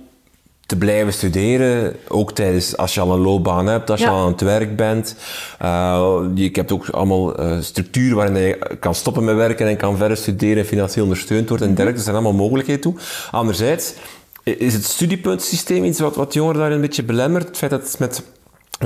[0.68, 4.12] te blijven studeren, ook tijdens als je al een loopbaan hebt, als je Ja.
[4.12, 5.14] al aan het werk bent.
[5.62, 9.96] Uh, je hebt ook allemaal uh, structuren waarin je kan stoppen met werken en kan
[9.96, 11.98] verder studeren en financieel ondersteund wordt en dergelijke.
[11.98, 12.94] Er zijn allemaal mogelijkheden toe.
[13.30, 13.94] Anderzijds
[14.42, 17.48] is het studiepuntensysteem iets wat, wat jongeren daar een beetje belemmert.
[17.48, 18.22] Het feit dat het met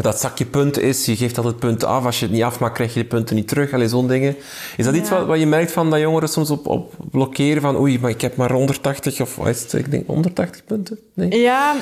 [0.01, 2.05] dat zakje punten is, je geeft altijd punten af.
[2.05, 3.72] Als je het niet afmaakt, krijg je de punten niet terug.
[3.72, 4.36] Allee, zo'n dingen.
[4.76, 7.62] Is dat iets wat, wat je merkt van dat jongeren soms op, op blokkeren?
[7.62, 9.72] Van oei, maar ik heb maar 180 of wat is het?
[9.72, 10.99] Ik denk 180 punten?
[11.14, 11.40] Nee?
[11.40, 11.74] Ja,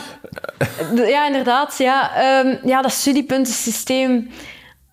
[0.95, 1.79] ja inderdaad.
[1.79, 2.17] Ja.
[2.17, 4.31] Ehm, ja, dat studiepuntensysteem...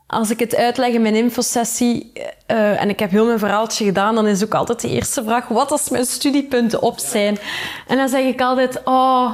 [0.09, 2.11] Als ik het uitleg in mijn infosessie
[2.51, 5.47] uh, en ik heb heel mijn verhaaltje gedaan, dan is ook altijd de eerste vraag:
[5.47, 7.38] wat als mijn studiepunten op zijn?
[7.88, 9.34] En dan zeg ik altijd: oh,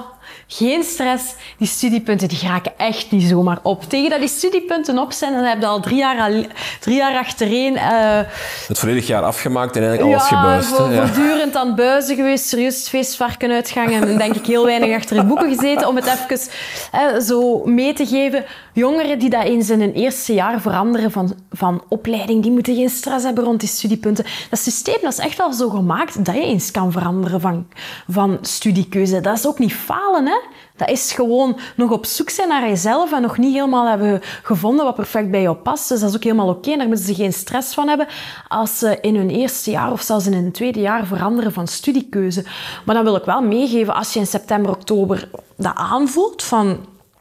[0.58, 1.24] geen stress.
[1.58, 3.84] Die studiepunten die raken echt niet zomaar op.
[3.84, 6.46] Tegen dat die studiepunten op zijn, dan heb je al drie jaar, al,
[6.80, 7.74] drie jaar achtereen.
[7.74, 8.20] Uh,
[8.68, 10.68] het volledig jaar afgemaakt en eigenlijk alles ja, gebuist.
[10.68, 14.08] Voor, ja, voortdurend aan buizen geweest, serieus feestvarken uitgangen.
[14.08, 16.50] En denk ik heel weinig achter de boeken gezeten om het even
[16.96, 18.46] uh, zo mee te geven.
[18.74, 22.90] Jongeren die dat eens in hun eerste jaar veranderen van, van opleiding, die moeten geen
[22.90, 24.26] stress hebben rond die studiepunten.
[24.50, 27.68] Dat systeem dat is echt wel zo gemaakt dat je eens kan veranderen van,
[28.08, 29.22] van studiekeuze.
[29.22, 30.43] Dat is ook niet falen, hè.
[30.76, 34.86] Dat is gewoon nog op zoek zijn naar jezelf en nog niet helemaal hebben gevonden
[34.86, 35.90] wat perfect bij jou past.
[35.90, 36.78] Dus dat is ook helemaal oké.
[36.78, 38.08] Daar moeten ze geen stress van hebben
[38.48, 42.44] als ze in hun eerste jaar of zelfs in hun tweede jaar veranderen van studiekeuze.
[42.86, 46.78] Maar dan wil ik wel meegeven, als je in september, oktober dat aanvoelt van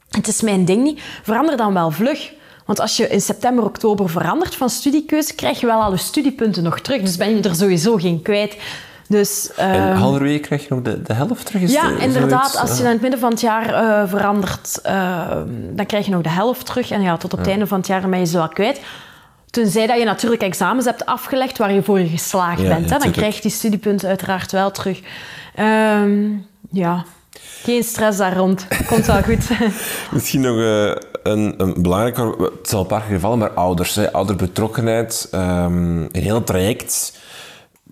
[0.08, 2.32] het is mijn ding niet, verander dan wel vlug.
[2.66, 6.62] Want als je in september, oktober verandert van studiekeuze, krijg je wel al je studiepunten
[6.62, 7.02] nog terug.
[7.02, 8.56] Dus ben je er sowieso geen kwijt.
[9.12, 11.70] Dus, en halverwege krijg je nog de, de helft terug?
[11.70, 12.50] Ja, de, inderdaad.
[12.50, 12.56] zoiets?
[12.56, 15.30] Als je dan in het midden van het jaar uh, verandert, uh,
[15.70, 16.90] dan krijg je nog de helft terug.
[16.90, 17.52] En ja, tot op het ja.
[17.52, 18.80] einde van het jaar ben je ze wel kwijt.
[19.50, 22.90] Tenzij dat je natuurlijk examens hebt afgelegd waar je voor je geslaagd Ja, bent.
[22.90, 22.98] hè?
[22.98, 25.00] Dan krijg je die studiepunten uiteraard wel terug.
[25.58, 27.04] Um, ja,
[27.62, 28.66] geen stress daar rond.
[28.86, 29.48] Komt wel goed.
[30.12, 31.92] Misschien nog uh, een, een.
[31.92, 33.94] Het is al een paar gevallen, maar ouders.
[33.94, 34.12] Hè.
[34.12, 35.28] Ouderbetrokkenheid.
[35.34, 37.20] Um, een heel traject.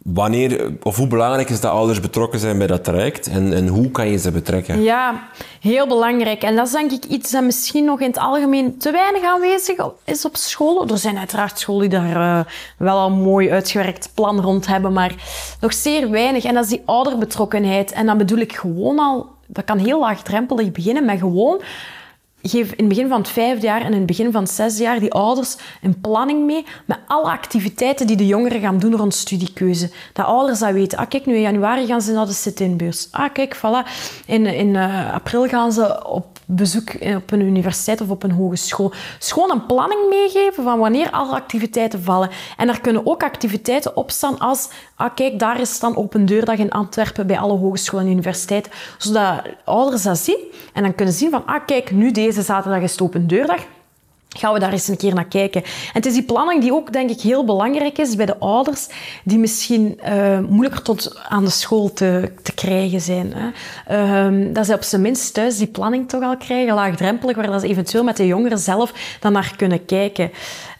[0.03, 3.28] Wanneer, of hoe belangrijk is dat ouders betrokken zijn bij dat traject?
[3.28, 4.82] En, en hoe kan je ze betrekken?
[4.82, 5.28] Ja,
[5.61, 6.42] heel belangrijk.
[6.42, 9.76] En dat is denk ik iets dat misschien nog in het algemeen te weinig aanwezig
[10.05, 10.88] is op scholen.
[10.88, 15.14] Er zijn uiteraard scholen die daar uh, wel een mooi uitgewerkt plan rond hebben, maar
[15.61, 16.44] nog zeer weinig.
[16.44, 17.92] En dat is die ouderbetrokkenheid.
[17.92, 19.26] En dan bedoel ik gewoon al...
[19.46, 21.61] Dat kan heel laagdrempelig beginnen met gewoon
[22.43, 24.82] geef in het begin van het vijfde jaar en in het begin van het zesde
[24.82, 29.14] jaar die ouders een planning mee met alle activiteiten die de jongeren gaan doen rond
[29.14, 29.91] studiekeuze.
[30.12, 30.99] Dat ouders dat weten.
[30.99, 33.09] Ah, kijk, nu in januari gaan ze naar de sit-in-beurs.
[33.11, 33.88] Ah, kijk, voilà.
[34.26, 38.93] In, in uh, april gaan ze op bezoek op een universiteit of op een hogeschool.
[39.18, 42.30] Gewoon een planning meegeven van wanneer alle activiteiten vallen.
[42.57, 44.68] En er kunnen ook activiteiten op staan als...
[44.95, 48.72] Ah, kijk, daar is dan open deurdag in Antwerpen bij alle hogescholen en universiteiten.
[48.99, 50.38] Zodat ouders dat zien
[50.72, 51.47] en dan kunnen zien van...
[51.47, 53.61] Ah, kijk, nu deze zaterdag is het open deurdag.
[54.37, 55.62] Gaan we daar eens een keer naar kijken.
[55.62, 58.89] En het is die planning die ook, denk ik, heel belangrijk is bij de ouders
[59.24, 63.33] die misschien uh, moeilijker tot aan de school te, te krijgen zijn.
[63.35, 63.49] Hè.
[64.31, 67.61] Uh, dat ze op zijn minst thuis die planning toch al krijgen, laagdrempelig, waar dat
[67.61, 70.31] ze eventueel met de jongeren zelf dan naar kunnen kijken.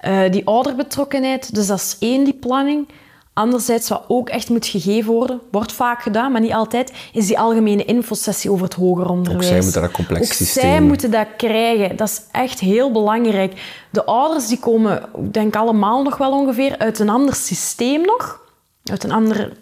[0.09, 2.89] Uh, die ouderbetrokkenheid, dus dat is één, die planning.
[3.33, 7.39] Anderzijds, wat ook echt moet gegeven worden, wordt vaak gedaan, maar niet altijd, is die
[7.39, 9.45] algemene infosessie over het hoger onderwijs.
[9.45, 10.63] Ook zij moeten dat complex ook systeem...
[10.63, 11.97] zij moeten dat krijgen.
[11.97, 13.85] Dat is echt heel belangrijk.
[13.91, 18.41] De ouders die komen, ik denk allemaal nog wel ongeveer, uit een ander systeem nog.
[18.85, 19.53] Uit een andere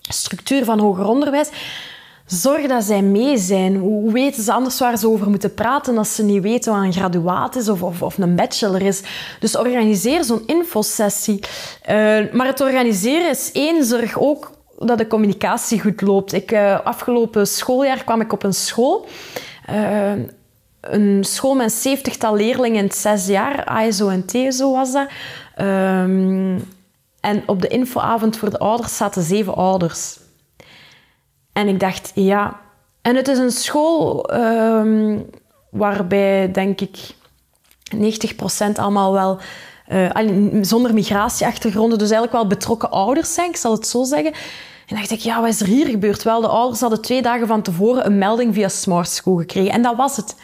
[0.00, 1.50] structuur van hoger onderwijs.
[2.26, 3.76] Zorg dat zij mee zijn.
[3.76, 6.92] Hoe weten ze anders waar ze over moeten praten als ze niet weten wat een
[6.92, 9.02] graduaat is of, of, een bachelor is?
[9.40, 11.40] Dus organiseer zo'n infosessie.
[11.90, 13.84] Uh, maar het organiseren is één.
[13.84, 16.32] Zorg ook dat de communicatie goed loopt.
[16.32, 19.06] Ik, uh, afgelopen schooljaar kwam ik op een school.
[19.70, 20.12] Uh,
[20.80, 23.64] een school met zeventigtal leerlingen in zes jaar.
[23.64, 25.08] ASO en TSO was dat.
[25.60, 26.68] Um,
[27.20, 30.18] en op de infoavond voor de ouders zaten zeven ouders.
[31.56, 32.60] En ik dacht, ja...
[33.02, 35.30] En het is een school um,
[35.70, 36.98] waarbij, denk ik,
[37.96, 37.98] 90%
[38.74, 39.38] allemaal wel...
[39.88, 40.10] Uh,
[40.62, 44.32] zonder migratieachtergronden, dus eigenlijk wel betrokken ouders zijn, ik zal het zo zeggen.
[44.86, 46.22] En dacht ik, ja, wat is er hier gebeurd?
[46.22, 49.72] Wel, de ouders hadden twee dagen van tevoren een melding via Smart School gekregen.
[49.72, 50.36] En dat was het.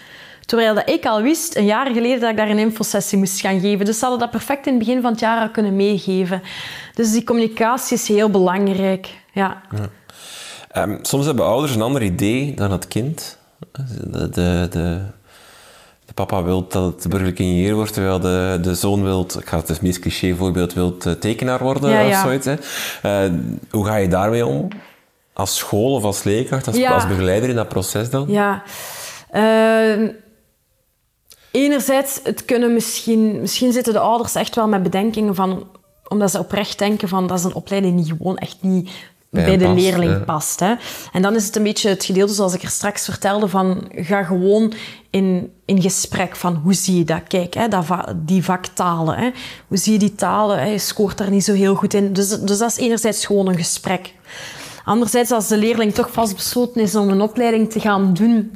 [0.47, 3.61] Terwijl dat ik al wist, een jaar geleden, dat ik daar een infosessie moest gaan
[3.61, 3.85] geven.
[3.85, 6.43] Dus ze hadden dat perfect in het begin van het jaar al kunnen meegeven.
[6.95, 9.09] Dus die communicatie is heel belangrijk.
[9.33, 9.63] Ja.
[9.77, 9.89] ja.
[10.77, 13.39] Um, soms hebben ouders een ander idee dan het kind.
[13.73, 15.01] De, de, de,
[16.05, 19.57] de papa wil dat het burgerlijk ingenieur wordt, terwijl de, de zoon wil, ik ga
[19.57, 22.23] het, het meest cliché voorbeeld, wil tekenaar worden ja, of ja.
[22.23, 22.47] zoiets.
[22.47, 22.57] Hè.
[23.27, 23.33] Uh,
[23.71, 24.69] hoe ga je daarmee om?
[25.33, 26.95] Als school of als leerkracht, als, Ja.
[26.95, 28.25] als begeleider in dat proces dan?
[28.29, 28.63] Ja.
[29.35, 30.09] Uh,
[31.51, 35.69] enerzijds, het kunnen misschien, misschien zitten de ouders echt wel met bedenkingen van,
[36.09, 38.91] omdat ze oprecht denken van dat is een opleiding die gewoon echt niet
[39.33, 40.61] bij, de leerling past.
[40.61, 40.75] Hè.
[41.13, 44.23] En dan is het een beetje het gedeelte zoals ik er straks vertelde van ga
[44.23, 44.73] gewoon
[45.11, 47.23] in, in gesprek van hoe zie je dat?
[47.29, 47.85] Kijk, hè, dat
[48.17, 49.19] die vaktalen.
[49.19, 49.31] Hè.
[49.69, 50.59] Hoe zie je die talen?
[50.59, 50.65] Hè?
[50.65, 52.13] Je scoort daar niet zo heel goed in.
[52.13, 54.15] Dus, dus dat is enerzijds gewoon een gesprek.
[54.85, 58.53] Anderzijds, als de leerling toch vastbesloten is om een opleiding te gaan doen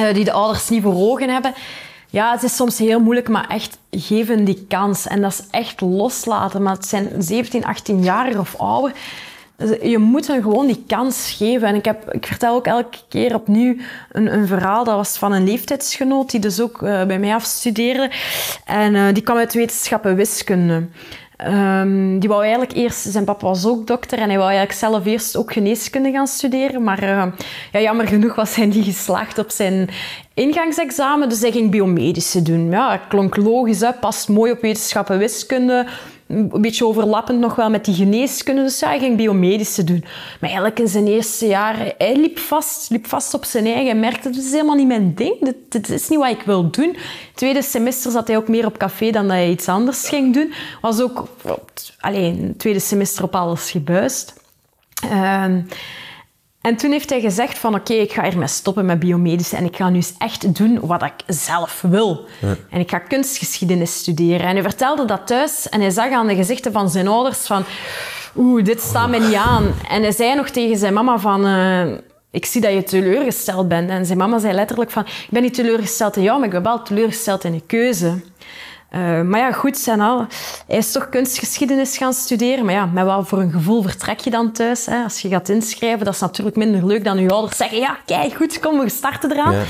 [0.00, 1.54] uh, die de ouders niet voor ogen hebben,
[2.10, 5.06] ja, het is soms heel moeilijk, maar echt geven die kans.
[5.06, 6.62] En dat is echt loslaten.
[6.62, 8.92] Maar het zijn 17, 18 jaar of ouder.
[9.82, 11.68] Je moet hen gewoon die kans geven.
[11.68, 13.76] En ik, heb, ik vertel ook elke keer opnieuw
[14.12, 14.84] een, een verhaal.
[14.84, 18.10] Dat was van een leeftijdsgenoot die dus ook uh, bij mij afstudeerde.
[18.64, 20.86] En uh, die kwam uit wetenschappen wiskunde.
[21.46, 25.06] Um, die wou eigenlijk eerst, zijn papa was ook dokter en hij wou eigenlijk zelf
[25.06, 26.82] eerst ook geneeskunde gaan studeren.
[26.82, 27.24] Maar uh,
[27.72, 29.88] ja, jammer genoeg was hij niet geslaagd op zijn
[30.34, 32.70] ingangsexamen, dus hij ging biomedische doen.
[32.70, 35.86] Ja, klonk logisch, hè, past mooi op wetenschappen wiskunde
[36.32, 38.62] een beetje overlappend nog wel met die geneeskunde.
[38.62, 40.04] Dus ja, hij ging biomedische doen.
[40.40, 43.84] Maar eigenlijk in zijn eerste jaar, hij liep vast, liep vast op zijn eigen.
[43.84, 45.54] Hij merkte, dit is helemaal niet mijn ding.
[45.68, 46.96] Dit, is niet wat ik wil doen.
[47.34, 50.52] Tweede semester zat hij ook meer op café dan dat hij iets anders ging doen.
[50.80, 51.28] Was ook,
[52.00, 54.40] alleen, tweede semester op alles gebuist.
[55.04, 55.44] Uh,
[56.62, 59.76] en toen heeft hij gezegd van oké, ik ga ermee stoppen met biomedische en ik
[59.76, 62.26] ga nu eens echt doen wat ik zelf wil.
[62.70, 64.46] En ik ga kunstgeschiedenis studeren.
[64.46, 67.64] En hij vertelde dat thuis en hij zag aan de gezichten van zijn ouders van
[68.36, 69.74] oeh, dit staat me niet aan.
[69.88, 71.46] En hij zei nog tegen zijn mama van...
[71.46, 71.94] Uh,
[72.30, 73.90] ik zie dat je teleurgesteld bent.
[73.90, 75.02] En zijn mama zei letterlijk van...
[75.02, 78.20] Ik ben niet teleurgesteld in jou, maar ik ben wel teleurgesteld in je keuze.
[78.94, 80.26] Uh, maar ja, goed, zijn al.
[80.66, 82.64] Hij is toch kunstgeschiedenis gaan studeren.
[82.64, 84.86] Maar ja, met wat voor een gevoel vertrek je dan thuis?
[84.86, 85.02] Hè?
[85.02, 87.78] Als je gaat inschrijven, dat is natuurlijk minder leuk dan je ouders zeggen...
[87.78, 89.52] Ja, kijk, goed, kom, we starten eraan.
[89.52, 89.64] Ja.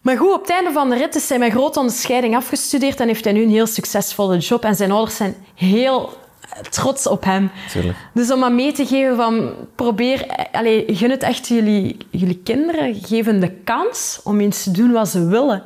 [0.00, 3.06] Maar goed, op het einde van de rit is hij met grote onderscheiding afgestudeerd en
[3.06, 4.64] heeft hij nu een heel succesvolle job.
[4.64, 6.12] En zijn ouders zijn heel
[6.70, 7.50] trots op hem.
[7.70, 7.96] Tuurlijk.
[8.12, 12.94] Dus om maar mee te geven van probeer, allez, gun het echt jullie, jullie kinderen,
[12.94, 15.62] geef hen de kans om eens te doen wat ze willen.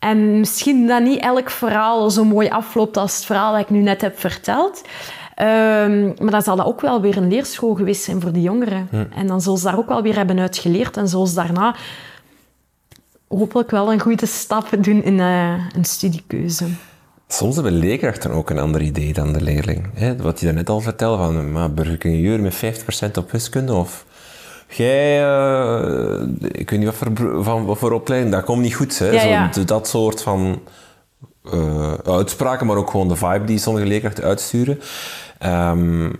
[0.00, 3.78] En misschien dat niet elk verhaal zo mooi afloopt als het verhaal dat ik nu
[3.78, 4.82] net heb verteld.
[5.36, 8.88] Um, maar dan zal dat ook wel weer een leerschool geweest zijn voor die jongeren.
[8.90, 9.04] Hm.
[9.14, 10.96] En dan zullen ze daar ook wel weer hebben uitgeleerd.
[10.96, 11.74] En zullen ze daarna
[13.28, 16.66] hopelijk wel een goede stap doen in uh, een studiekeuze.
[17.28, 19.86] Soms hebben leerkrachten ook een ander idee dan de leerling.
[19.94, 20.16] Hè?
[20.16, 24.04] Wat je daarnet al vertelde, van maar burgeringenieur met 50% op wiskunde of
[24.70, 28.98] Jij, uh, ik weet niet wat voor, van, wat voor opleiding, dat komt niet goed.
[28.98, 29.10] Hè?
[29.10, 30.62] Ja, Zo, Dat soort van
[31.54, 34.80] uh, uitspraken, maar ook gewoon de vibe die sommige leerkrachten uitsturen.
[35.46, 36.12] Um,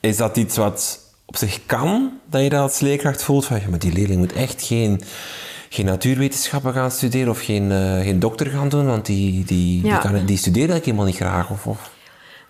[0.00, 3.44] is dat iets wat op zich kan, dat je dat als leerkracht voelt?
[3.44, 5.00] Van, ja, maar die leerling moet echt geen,
[5.68, 9.98] geen natuurwetenschappen gaan studeren of geen, uh, geen dokter gaan doen, want die, die, die,
[9.98, 11.50] kan, die studeert eigenlijk helemaal niet graag.
[11.50, 11.90] Of, of.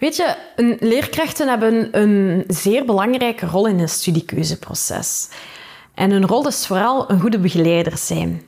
[0.03, 0.35] Weet je,
[0.81, 5.29] leerkrachten hebben een zeer belangrijke rol in een studiekeuzeproces.
[5.95, 8.43] En hun rol is vooral een goede begeleider zijn.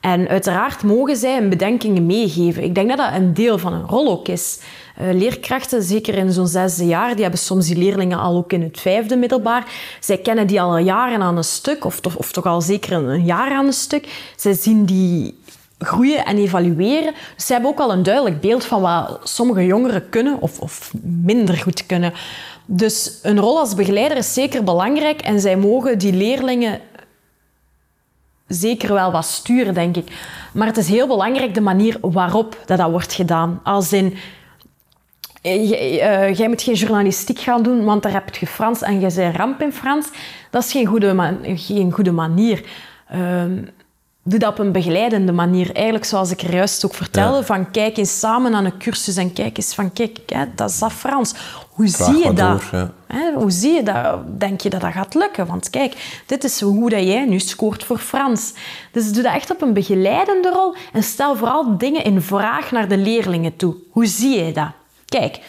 [0.00, 2.62] En uiteraard mogen zij hun bedenkingen meegeven.
[2.62, 4.60] Ik denk dat dat een deel van hun rol ook is.
[5.00, 8.62] Uh, leerkrachten, zeker in zo'n zesde jaar, die hebben soms die leerlingen al ook in
[8.62, 9.66] het vijfde middelbaar.
[10.00, 13.24] Zij kennen die al jaren aan een stuk, of, toch, of toch al zeker een
[13.24, 14.32] jaar aan een stuk.
[14.36, 15.38] Zij zien die
[15.78, 17.14] groeien en evalueren.
[17.34, 20.92] Dus ze hebben ook al een duidelijk beeld van wat sommige jongeren kunnen of, of
[21.02, 22.12] minder goed kunnen.
[22.66, 26.80] Dus een rol als begeleider is zeker belangrijk en zij mogen die leerlingen
[28.46, 30.12] zeker wel wat sturen, denk ik.
[30.52, 33.60] Maar het is heel belangrijk de manier waarop dat, dat wordt gedaan.
[33.62, 34.16] Als in,
[35.42, 39.36] uh, jij moet geen journalistiek gaan doen, want daar heb je Frans en jij bent
[39.36, 40.08] ramp in Frans.
[40.50, 42.64] Dat is geen goede, geen goede manier.
[43.14, 43.42] Uh,
[44.28, 45.74] doe dat op een begeleidende manier.
[45.74, 49.32] Eigenlijk zoals ik er juist ook vertelde, van kijk eens samen aan een cursus en
[49.32, 51.34] kijk eens van kijk, hè, dat is dat Frans.
[51.70, 52.62] Hoe zie je dat?
[53.06, 54.40] Hè, hoe zie je dat?
[54.40, 55.46] Denk je dat dat gaat lukken?
[55.46, 58.52] Want kijk, dit is hoe dat jij nu scoort voor Frans.
[58.92, 62.88] Dus doe dat echt op een begeleidende rol en stel vooral dingen in vraag naar
[62.88, 63.74] de leerlingen toe.
[63.90, 64.70] Hoe zie je dat?
[65.04, 65.40] Kijk,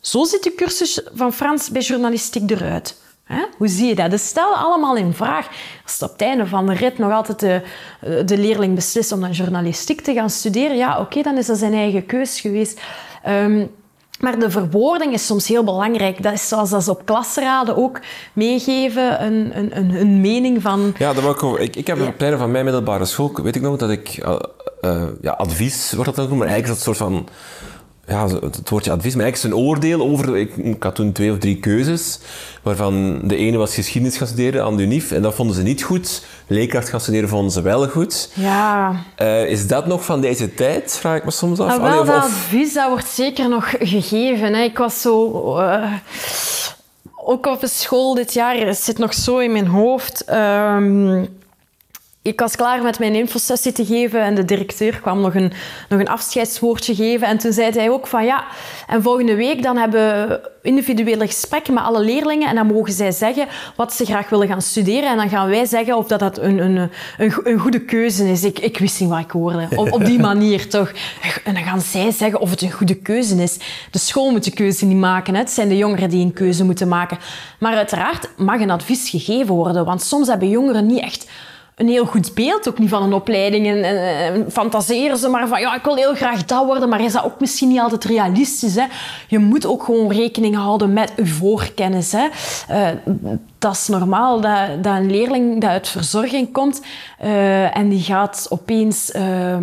[0.00, 3.04] zo ziet de cursus van Frans bij journalistiek eruit.
[3.56, 4.10] Hoe zie je dat?
[4.10, 5.48] Dus stel allemaal in vraag.
[5.82, 7.62] Als het op het einde van de rit nog altijd de,
[8.24, 11.74] de leerling beslist om dan journalistiek te gaan studeren, ja, oké, dan is dat zijn
[11.74, 12.80] eigen keus geweest.
[13.28, 13.70] Um,
[14.20, 16.22] maar de verwoording is soms heel belangrijk.
[16.22, 18.00] Dat is zoals dat ze op klasraden ook
[18.32, 20.94] meegeven, een, een, een, een mening van...
[20.98, 23.76] Ja, dat ik, ik, ik heb een plein van mijn middelbare school, weet ik nog,
[23.76, 24.22] dat ik...
[24.26, 24.36] Uh,
[24.80, 27.28] uh, ja, advies wordt dat ook maar eigenlijk is dat een soort van
[28.06, 30.36] ja, het woordje advies, maar eigenlijk zijn oordeel over...
[30.36, 32.18] Ik, ik, had toen twee of drie keuzes,
[32.62, 35.82] waarvan de ene was geschiedenis gaan studeren aan de UNIF, en dat vonden ze niet
[35.82, 36.24] goed.
[36.46, 38.30] Leerkracht gaan studeren vonden ze wel goed.
[38.34, 38.92] Ja.
[39.22, 41.70] Uh, is dat nog van deze tijd, vraag ik me soms af.
[41.70, 44.54] Ah, wel, dat advies dat wordt zeker nog gegeven.
[44.54, 44.62] Hè.
[44.62, 45.30] Ik was zo...
[45.58, 45.92] Uh,
[47.24, 50.24] ook op school dit jaar, het zit nog zo in mijn hoofd...
[50.30, 51.28] Um,
[52.26, 55.52] ik was klaar met mijn infosessie te geven en de directeur kwam nog een,
[55.88, 57.26] nog een afscheidswoordje geven.
[57.28, 58.44] En toen zei hij ook van ja,
[58.86, 63.12] en volgende week dan hebben we individuele gesprekken met alle leerlingen en dan mogen zij
[63.12, 63.46] zeggen
[63.76, 65.10] wat ze graag willen gaan studeren.
[65.10, 68.44] En dan gaan wij zeggen of dat, dat een, een, een, een goede keuze is.
[68.44, 69.68] Ik, ik wist niet wat ik hoorde.
[69.76, 70.92] Op, op die manier toch.
[71.44, 73.58] En dan gaan zij zeggen of het een goede keuze is.
[73.90, 75.34] De school moet de keuze niet maken.
[75.34, 75.40] Hè.
[75.40, 77.18] Het zijn de jongeren die een keuze moeten maken.
[77.58, 79.84] Maar uiteraard mag een advies gegeven worden.
[79.84, 81.26] Want soms hebben jongeren niet echt
[81.76, 83.66] een heel goed beeld ook niet van een opleiding.
[83.66, 87.12] En, en, fantaseren ze maar van, ja, ik wil heel graag dat worden, maar is
[87.12, 88.74] dat ook misschien niet altijd realistisch.
[88.74, 88.84] Hè?
[89.28, 92.12] Je moet ook gewoon rekening houden met je voorkennis.
[92.12, 92.26] Hè?
[92.70, 92.88] Uh,
[93.58, 96.82] dat is normaal dat, dat, een leerling dat uit verzorging komt
[97.24, 99.14] uh, en die gaat opeens...
[99.14, 99.56] Uh,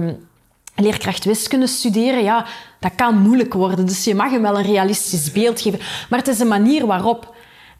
[0.75, 2.45] leerkracht wiskunde studeren, ja,
[2.79, 3.85] dat kan moeilijk worden.
[3.85, 5.79] Dus je mag hem wel een realistisch beeld geven.
[6.09, 7.32] Maar het is een manier waarop.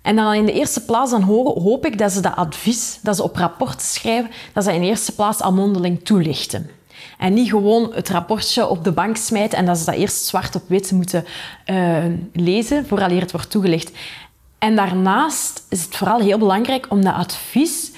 [0.04, 3.24] En dan in de eerste plaats dan hoop ik dat ze dat advies dat ze
[3.24, 6.70] op rapporten schrijven, dat ze in de eerste plaats al mondeling toelichten.
[7.18, 10.56] En niet gewoon het rapportje op de bank smijten en dat ze dat eerst zwart
[10.56, 11.26] op wit moeten
[11.66, 11.98] uh,
[12.34, 13.92] lezen vooraleer het wordt toegelicht.
[14.60, 17.92] En daarnaast is het vooral heel belangrijk om dat advies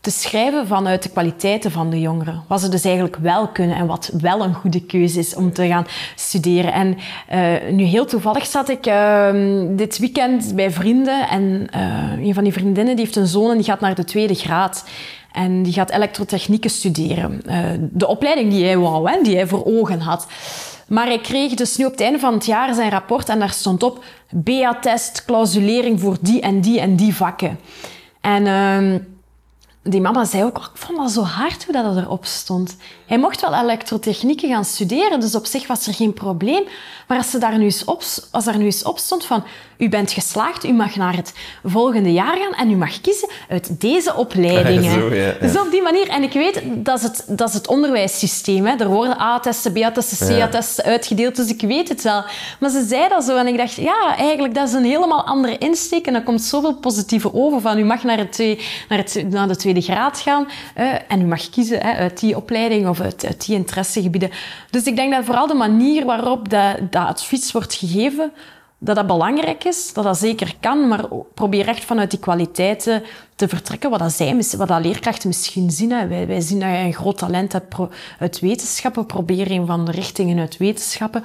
[0.00, 2.42] te schrijven vanuit de kwaliteiten van de jongeren.
[2.46, 5.66] Wat ze dus eigenlijk wel kunnen en wat wel een goede keuze is om te
[5.66, 6.72] gaan studeren.
[6.72, 6.96] En
[7.32, 9.30] uh, nu heel toevallig zat ik uh,
[9.70, 13.56] dit weekend bij vrienden en uh, een van die vriendinnen die heeft een zoon en
[13.56, 14.84] die gaat naar de tweede graad.
[15.32, 17.42] En die gaat elektrotechnieken studeren.
[17.92, 20.26] de opleiding die hij wou, hè, die hij voor ogen had.
[20.88, 23.50] Maar hij kreeg dus nu op het einde van het jaar zijn rapport en daar
[23.50, 27.58] stond op BA-test, clausulering voor die en die en die vakken.
[28.20, 28.98] En ehm,
[29.88, 32.76] die mama zei ook, ik vond dat zo hard hoe dat erop stond.
[33.06, 36.62] Hij mocht wel elektrotechnieken gaan studeren, dus op zich was er geen probleem.
[37.06, 39.44] Maar als, ze daar nu eens op, als daar nu eens op stond van,
[39.78, 41.32] u bent geslaagd, u mag naar het
[41.64, 44.92] volgende jaar gaan en u mag kiezen uit deze opleidingen.
[44.92, 46.08] Zo, ja, Dus op die manier.
[46.08, 48.66] En ik weet, dat is het, dat is het onderwijssysteem.
[48.66, 48.76] Hè.
[48.76, 52.24] Er worden A-testen, B-testen, C-testen uitgedeeld, dus ik weet het wel.
[52.60, 55.58] Maar ze zei dat zo en ik dacht, ja, eigenlijk dat is een helemaal andere
[55.58, 58.38] insteek en dat komt zoveel positieve over van, u mag naar, het,
[58.88, 60.48] naar, het, naar de tweede graad gaan
[61.08, 64.30] en u mag kiezen hè, uit die opleiding of uit, die interessegebieden.
[64.70, 68.32] Dus ik denk dat vooral de manier waarop dat, dat advies wordt gegeven,
[68.78, 71.04] dat dat belangrijk is, dat dat zeker kan, maar
[71.34, 73.02] probeer echt vanuit die kwaliteiten
[73.34, 75.88] te vertrekken, wat dat, zij, wat dat leerkrachten misschien zien.
[75.88, 77.74] Wij, wij zien dat je een groot talent hebt
[78.18, 81.24] uit wetenschappen, probeer een van de richtingen uit wetenschappen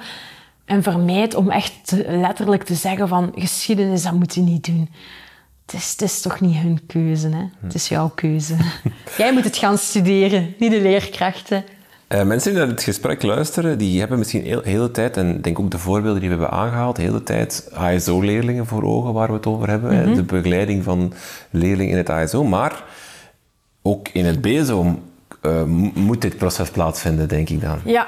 [0.64, 4.88] en vermijd om echt letterlijk te zeggen van geschiedenis, dat moet je niet doen.
[5.66, 7.44] Het is, het is toch niet hun keuze, hè?
[7.60, 8.56] het is jouw keuze.
[9.18, 11.64] Jij moet het gaan studeren, niet de leerkrachten.
[12.08, 15.44] Uh, mensen die naar het gesprek luisteren, die hebben misschien de hele tijd, en ik
[15.44, 19.28] denk ook de voorbeelden die we hebben aangehaald, de hele tijd ASO-leerlingen voor ogen waar
[19.28, 20.02] we het over hebben.
[20.02, 20.14] Mhm.
[20.14, 21.12] De begeleiding van
[21.50, 22.44] leerlingen in het ASO.
[22.44, 22.84] Maar
[23.82, 24.98] ook in het BSO
[25.42, 25.62] uh,
[25.94, 27.78] moet dit proces plaatsvinden, denk ik dan.
[27.84, 28.06] Ja,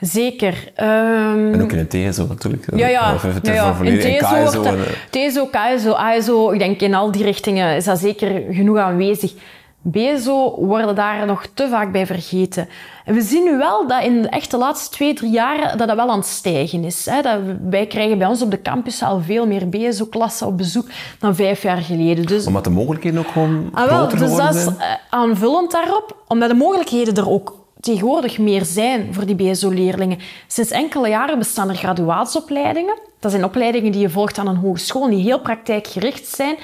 [0.00, 0.72] Zeker.
[0.76, 2.66] Um, en ook in een TSO natuurlijk.
[2.76, 3.16] Ja, ja.
[3.42, 3.76] ja, ja.
[3.82, 4.62] In TSO,
[5.10, 9.32] TSO, KSO, ASO, ik denk in al die richtingen is dat zeker genoeg aanwezig.
[9.82, 12.68] BSO worden daar nog te vaak bij vergeten.
[13.04, 15.88] En we zien nu wel dat in de echt de laatste twee, drie jaar dat
[15.88, 17.06] dat wel aan het stijgen is.
[17.06, 17.22] Hè.
[17.22, 17.38] Dat
[17.70, 20.86] wij krijgen bij ons op de campus al veel meer BSO-klassen op bezoek
[21.18, 22.26] dan vijf jaar geleden.
[22.26, 24.72] Dus, omdat de mogelijkheden ook gewoon ah, wel, dus dat is eh,
[25.10, 30.18] aanvullend daarop, omdat de mogelijkheden er ook tegenwoordig meer zijn voor die BSO-leerlingen.
[30.46, 32.98] Sinds enkele jaren bestaan er graduaatsopleidingen.
[33.20, 36.56] Dat zijn opleidingen die je volgt aan een hogeschool, die heel praktijkgericht zijn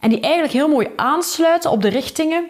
[0.00, 2.48] en die eigenlijk heel mooi aansluiten op de richtingen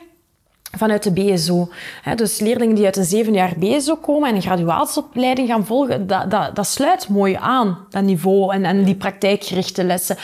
[0.79, 1.69] vanuit de BSO.
[2.15, 6.31] dus leerlingen die uit een zeven jaar BSO komen en een graduatieopleiding gaan volgen, dat,
[6.31, 10.17] dat, dat sluit mooi aan, dat niveau en, en die praktijkgerichte lessen.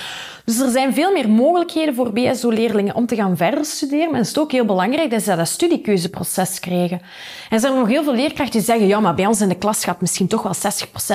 [0.47, 4.11] Dus er zijn veel meer mogelijkheden voor BSO-leerlingen om te gaan verder studeren.
[4.11, 6.99] Maar het is ook heel belangrijk dat ze dat studiekeuzeproces krijgen.
[6.99, 9.59] En er zijn nog heel veel leerkrachten die zeggen, ja, maar bij ons in de
[9.59, 10.59] klas gaat misschien toch wel 60%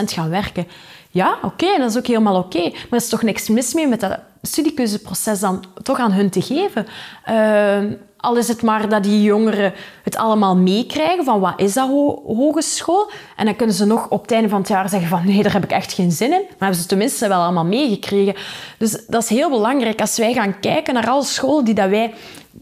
[0.04, 0.68] gaan werken.
[1.10, 2.62] Ja, oké, dat is ook helemaal oké.
[2.62, 6.42] Maar er is toch niks mis mee met dat studiekeuzeproces dan toch aan hun te
[6.42, 6.86] geven.
[7.30, 11.88] Uh, al is het maar dat die jongeren het allemaal meekrijgen van wat is dat
[12.26, 13.12] hogeschool.
[13.36, 15.54] En dan kunnen ze nog op het einde van het jaar zeggen van nee, daar
[15.54, 16.42] heb ik echt geen zin in.
[16.42, 18.36] Maar hebben ze tenminste wel allemaal meegekregen.
[18.78, 20.02] Dus dat is heel belangrijk.
[20.02, 22.14] Als wij gaan kijken naar alle scholen die dat wij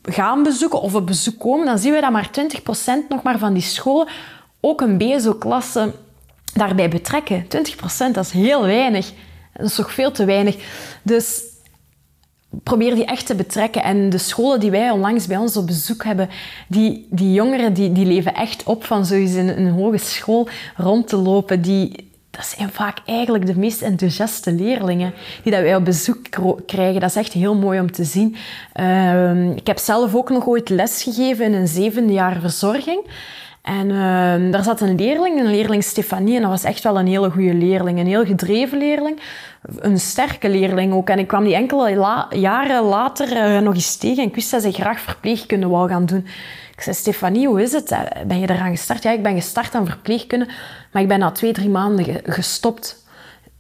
[0.04, 3.54] gaan bezoeken of op bezoek komen, dan zien we dat maar 20% nog maar van
[3.54, 4.08] die scholen
[4.60, 5.94] ook een BSO-klasse
[6.54, 7.44] daarbij betrekken.
[7.44, 7.48] 20%
[8.12, 9.12] dat is heel weinig.
[9.54, 10.56] Dat is toch veel te weinig.
[11.02, 11.42] Dus
[12.64, 13.84] probeer die echt te betrekken.
[13.84, 16.30] En de scholen die wij onlangs bij ons op bezoek hebben,
[16.68, 21.18] die, die jongeren die, die leven echt op van zoiets in een hogeschool rond te
[21.18, 21.62] lopen.
[21.62, 26.20] Die, dat zijn vaak eigenlijk de meest enthousiaste leerlingen die dat wij op bezoek
[26.66, 27.02] krijgen.
[27.02, 28.36] Dat is echt heel mooi om te zien.
[28.80, 33.02] Uh, ik heb zelf ook nog ooit les gegeven in een zevende jaar verzorging.
[33.62, 37.08] En uh, daar zat een leerling, een leerling Stefanie, en dat was echt wel een
[37.08, 38.00] hele goede leerling.
[38.00, 39.22] Een heel gedreven leerling,
[39.80, 41.10] een sterke leerling ook.
[41.10, 44.72] En ik kwam die enkele jaren later nog eens tegen en ik wist dat ze
[44.72, 46.26] graag verpleegkunde wou gaan doen.
[46.76, 47.96] Ik zei, Stefanie, hoe is het?
[48.28, 49.04] Ben je eraan gestart?
[49.04, 50.48] Ja, ik ben gestart aan verpleegkunde,
[50.92, 53.04] maar ik ben na twee, drie maanden gestopt.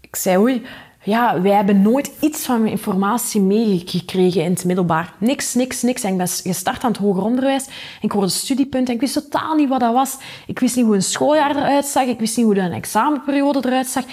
[0.01, 0.65] Ik zei, oei,
[1.03, 5.13] ja, wij hebben nooit iets van informatie meegekregen in het middelbaar.
[5.17, 6.03] Niks, niks, niks.
[6.03, 7.65] En ik ben gestart aan het hoger onderwijs.
[7.65, 10.17] En ik hoorde studiepunten en ik wist totaal niet wat dat was.
[10.47, 12.05] Ik wist niet hoe een schooljaar eruit zag.
[12.05, 14.03] Ik wist niet hoe een examenperiode eruit zag.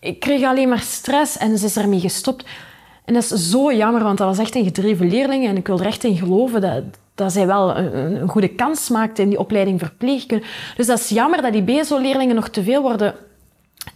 [0.00, 2.44] Ik kreeg alleen maar stress en ze is ermee gestopt.
[3.04, 5.46] En dat is zo jammer, want dat was echt een gedreven leerling.
[5.46, 6.82] En ik wil er echt in geloven dat,
[7.14, 10.44] dat zij wel een, goede kans maakte in die opleiding verpleegkunde.
[10.76, 13.14] Dus dat is jammer dat die BSO-leerlingen nog te veel worden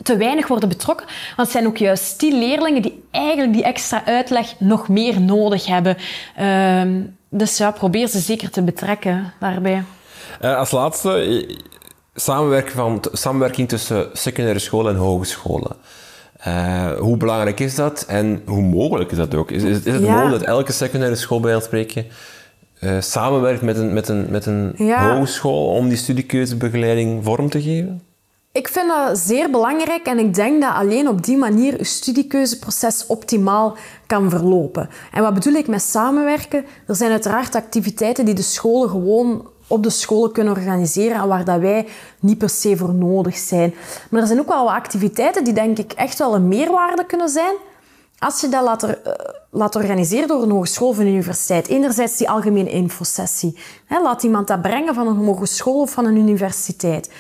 [0.03, 1.07] te weinig worden betrokken.
[1.07, 5.67] Want het zijn ook juist die leerlingen die eigenlijk die extra uitleg nog meer nodig
[5.67, 5.97] hebben.
[6.41, 6.83] Uh,
[7.29, 9.85] dus ja, probeer ze zeker te betrekken daarbij.
[10.43, 11.57] Uh, als laatste, eh,
[12.15, 15.77] samenwerking, van, samenwerking tussen secundaire scholen en hogescholen.
[16.47, 19.51] Uh, hoe belangrijk is dat en hoe mogelijk is dat ook?
[19.51, 22.07] Is, is, is het mogelijk dat elke secundaire school, bij spreken,
[22.81, 28.03] uh, samenwerkt met een, met een, met een hogeschool om die studiekeuzebegeleiding vorm te geven?
[28.53, 33.07] Ik vind dat zeer belangrijk en ik denk dat alleen op die manier je studiekeuzeproces
[33.07, 33.77] optimaal
[34.07, 34.89] kan verlopen.
[35.13, 36.65] En wat bedoel ik met samenwerken?
[36.87, 41.45] Er zijn uiteraard activiteiten die de scholen gewoon op de scholen kunnen organiseren en waar
[41.45, 41.87] dat wij
[42.21, 43.75] niet per se voor nodig zijn.
[44.11, 47.29] Maar er zijn ook wel wat activiteiten die denk ik echt wel een meerwaarde kunnen
[47.29, 47.55] zijn
[48.19, 49.13] als je dat laat, er, eh,
[49.51, 51.69] laat organiseren door een hogeschool of een universiteit.
[51.69, 53.59] Enerzijds die algemene infosessie.
[53.89, 57.11] laat iemand dat brengen van een hogeschool of van een universiteit.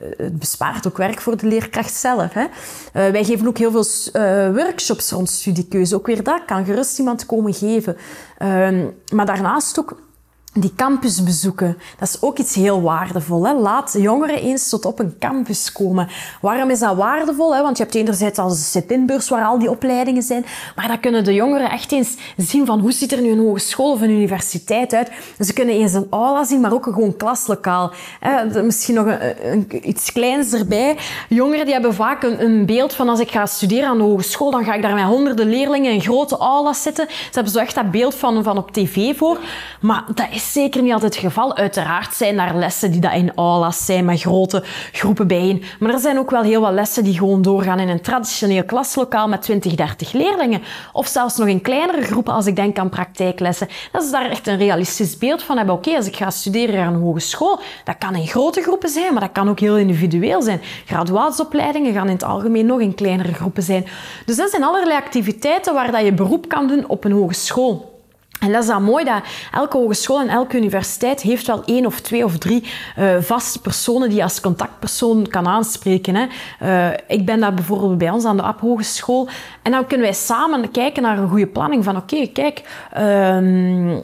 [0.00, 2.32] Eh, het bespaart ook werk voor de leerkracht zelf.
[2.32, 2.42] Hè.
[2.42, 2.48] Uh,
[2.92, 3.84] wij geven ook heel veel
[4.22, 5.94] uh, workshops rond studiekeuze.
[5.94, 7.96] Ook weer dat kan gerust iemand komen geven.
[8.38, 9.96] Uh, maar daarnaast ook
[10.52, 13.46] die campus bezoeken, dat is ook iets heel waardevol.
[13.46, 13.52] Hè?
[13.52, 16.08] Laat jongeren eens tot op een campus komen.
[16.40, 17.54] Waarom is dat waardevol?
[17.54, 17.62] Hè?
[17.62, 20.44] Want je hebt enerzijds al een sit-in-beurs waar al die opleidingen zijn,
[20.76, 23.92] maar dan kunnen de jongeren echt eens zien van hoe ziet er nu een hogeschool
[23.92, 25.10] of een universiteit uit.
[25.40, 27.92] Ze kunnen eens een aula zien, maar ook een gewoon klaslokaal.
[28.20, 28.62] Hè?
[28.62, 29.06] Misschien nog
[29.42, 30.96] een, iets kleins erbij.
[31.28, 34.64] Jongeren die hebben vaak een, beeld van als ik ga studeren aan de hogeschool, dan
[34.64, 37.06] ga ik daar met honderden leerlingen in grote aulas zitten.
[37.08, 39.38] Ze hebben zo echt dat beeld van, van op tv voor.
[39.80, 41.56] Maar dat zeker niet altijd het geval.
[41.56, 44.62] Uiteraard zijn er lessen die dat in aulas zijn met grote
[44.92, 45.62] groepen bijeen.
[45.78, 49.28] Maar er zijn ook wel heel wat lessen die gewoon doorgaan in een traditioneel klaslokaal
[49.28, 50.62] met 20, 30 leerlingen.
[50.92, 53.68] Of zelfs nog in kleinere groepen als ik denk aan praktijklessen.
[53.92, 55.74] Dat is daar echt een realistisch beeld van hebben.
[55.74, 59.22] Oké, als ik ga studeren aan een hogeschool, dat kan in grote groepen zijn, maar
[59.22, 60.60] dat kan ook heel individueel zijn.
[60.84, 63.86] Graduaatsopleidingen gaan in het algemeen nog in kleinere groepen zijn.
[64.26, 67.89] Dus dat zijn allerlei activiteiten waar dat je beroep kan doen op een hogeschool.
[68.40, 69.22] En dat is dan mooi dat
[69.52, 72.64] elke hogeschool en elke universiteit heeft wel één of twee of drie
[72.98, 76.14] uh, vaste personen die je als contactpersoon kan aanspreken.
[76.14, 76.26] Hè.
[76.62, 79.28] Uh, ik ben daar bijvoorbeeld bij ons aan de AP Hogeschool.
[79.62, 82.62] En dan kunnen wij samen kijken naar een goede planning van oké, kijk...
[82.98, 83.98] Uh,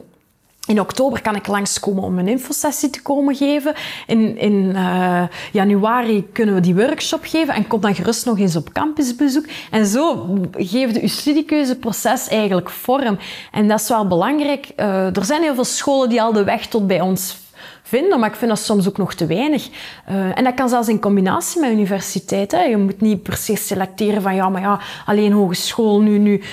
[0.67, 3.75] in oktober kan ik langskomen om een infosessie te komen geven.
[4.07, 8.57] In, in uh, januari kunnen we die workshop geven en kom dan gerust nog eens
[8.57, 9.45] op campusbezoek.
[9.71, 13.19] En zo geeft je studiekeuzeproces eigenlijk vorm.
[13.53, 14.73] En dat is wel belangrijk.
[14.77, 17.37] Uh, er zijn heel veel scholen die al de weg tot bij ons
[17.83, 19.69] vinden, maar ik vind dat soms ook nog te weinig.
[20.09, 22.53] Uh, en dat kan zelfs in combinatie met universiteit.
[22.53, 22.62] Hè.
[22.62, 26.45] Je moet niet per se selecteren van ja, maar ja, alleen hogeschool nu, nu eh,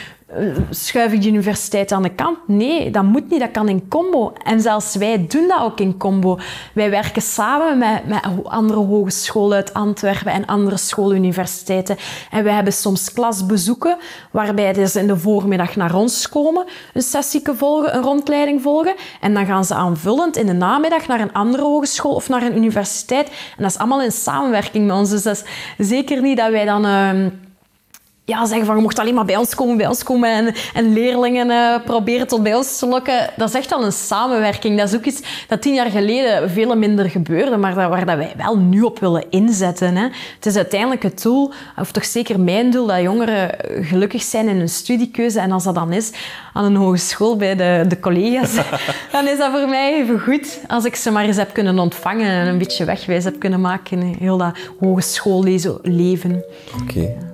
[0.69, 2.38] schuif ik de universiteit aan de kant?
[2.47, 3.39] Nee, dat moet niet.
[3.39, 4.34] Dat kan in combo.
[4.43, 6.39] En zelfs wij doen dat ook in combo.
[6.73, 11.97] Wij werken samen met, met andere hogescholen uit Antwerpen en andere schooluniversiteiten.
[12.31, 13.97] En we hebben soms klasbezoeken,
[14.31, 18.95] waarbij ze in de voormiddag naar ons komen, een sessie volgen, een rondleiding volgen.
[19.21, 22.57] En dan gaan ze aanvullend in de namiddag naar een andere hogeschool of naar een
[22.57, 23.27] universiteit.
[23.27, 25.09] En dat is allemaal in samenwerking met ons.
[25.09, 25.43] Dus dat
[25.77, 26.86] is zeker niet dat wij dan...
[26.86, 27.25] Uh,
[28.26, 30.93] ja, zeggen van je mocht alleen maar bij ons komen, bij ons komen en, en
[30.93, 33.30] leerlingen uh, proberen tot bij ons te lokken.
[33.36, 34.78] Dat is echt al een samenwerking.
[34.78, 38.17] Dat is ook iets dat tien jaar geleden veel minder gebeurde, maar dat, waar dat
[38.17, 39.95] wij wel nu op willen inzetten.
[39.95, 40.03] Hè.
[40.36, 43.49] Het is uiteindelijk het doel, of toch zeker mijn doel, dat jongeren
[43.82, 45.39] gelukkig zijn in hun studiekeuze.
[45.39, 46.11] En als dat dan is
[46.53, 48.55] aan een hogeschool bij de, de collega's,
[49.11, 52.28] dan is dat voor mij even goed als ik ze maar eens heb kunnen ontvangen
[52.28, 56.43] en een beetje wegwijs heb kunnen maken in heel dat hogeschoolleven.
[56.82, 57.32] Oké.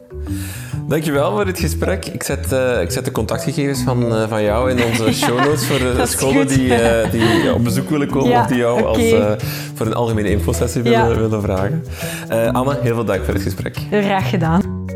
[0.88, 2.06] Dankjewel voor dit gesprek.
[2.06, 5.66] Ik zet, uh, ik zet de contactgegevens van, uh, van jou in onze show notes
[5.66, 9.12] voor de scholen die, uh, die op bezoek willen komen ja, of die jou okay.
[9.12, 9.44] als,
[9.76, 11.84] voor een algemene infosessie willen, willen vragen.
[12.52, 13.78] Anne, heel veel dank voor het gesprek.
[13.92, 14.88] Graag gedaan.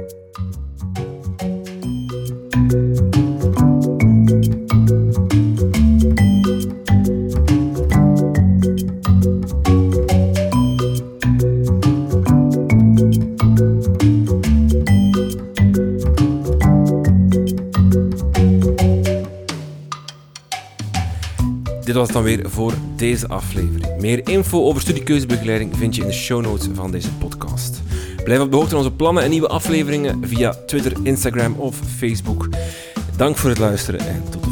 [22.04, 23.86] Was dan weer voor deze aflevering.
[24.00, 27.82] Meer info over studiekeuzebegeleiding vind je in de show notes van deze podcast.
[28.24, 32.50] Blijf op de hoogte van onze plannen en nieuwe afleveringen via Twitter, Instagram of Facebook.
[33.18, 34.43] Dank voor het luisteren en tot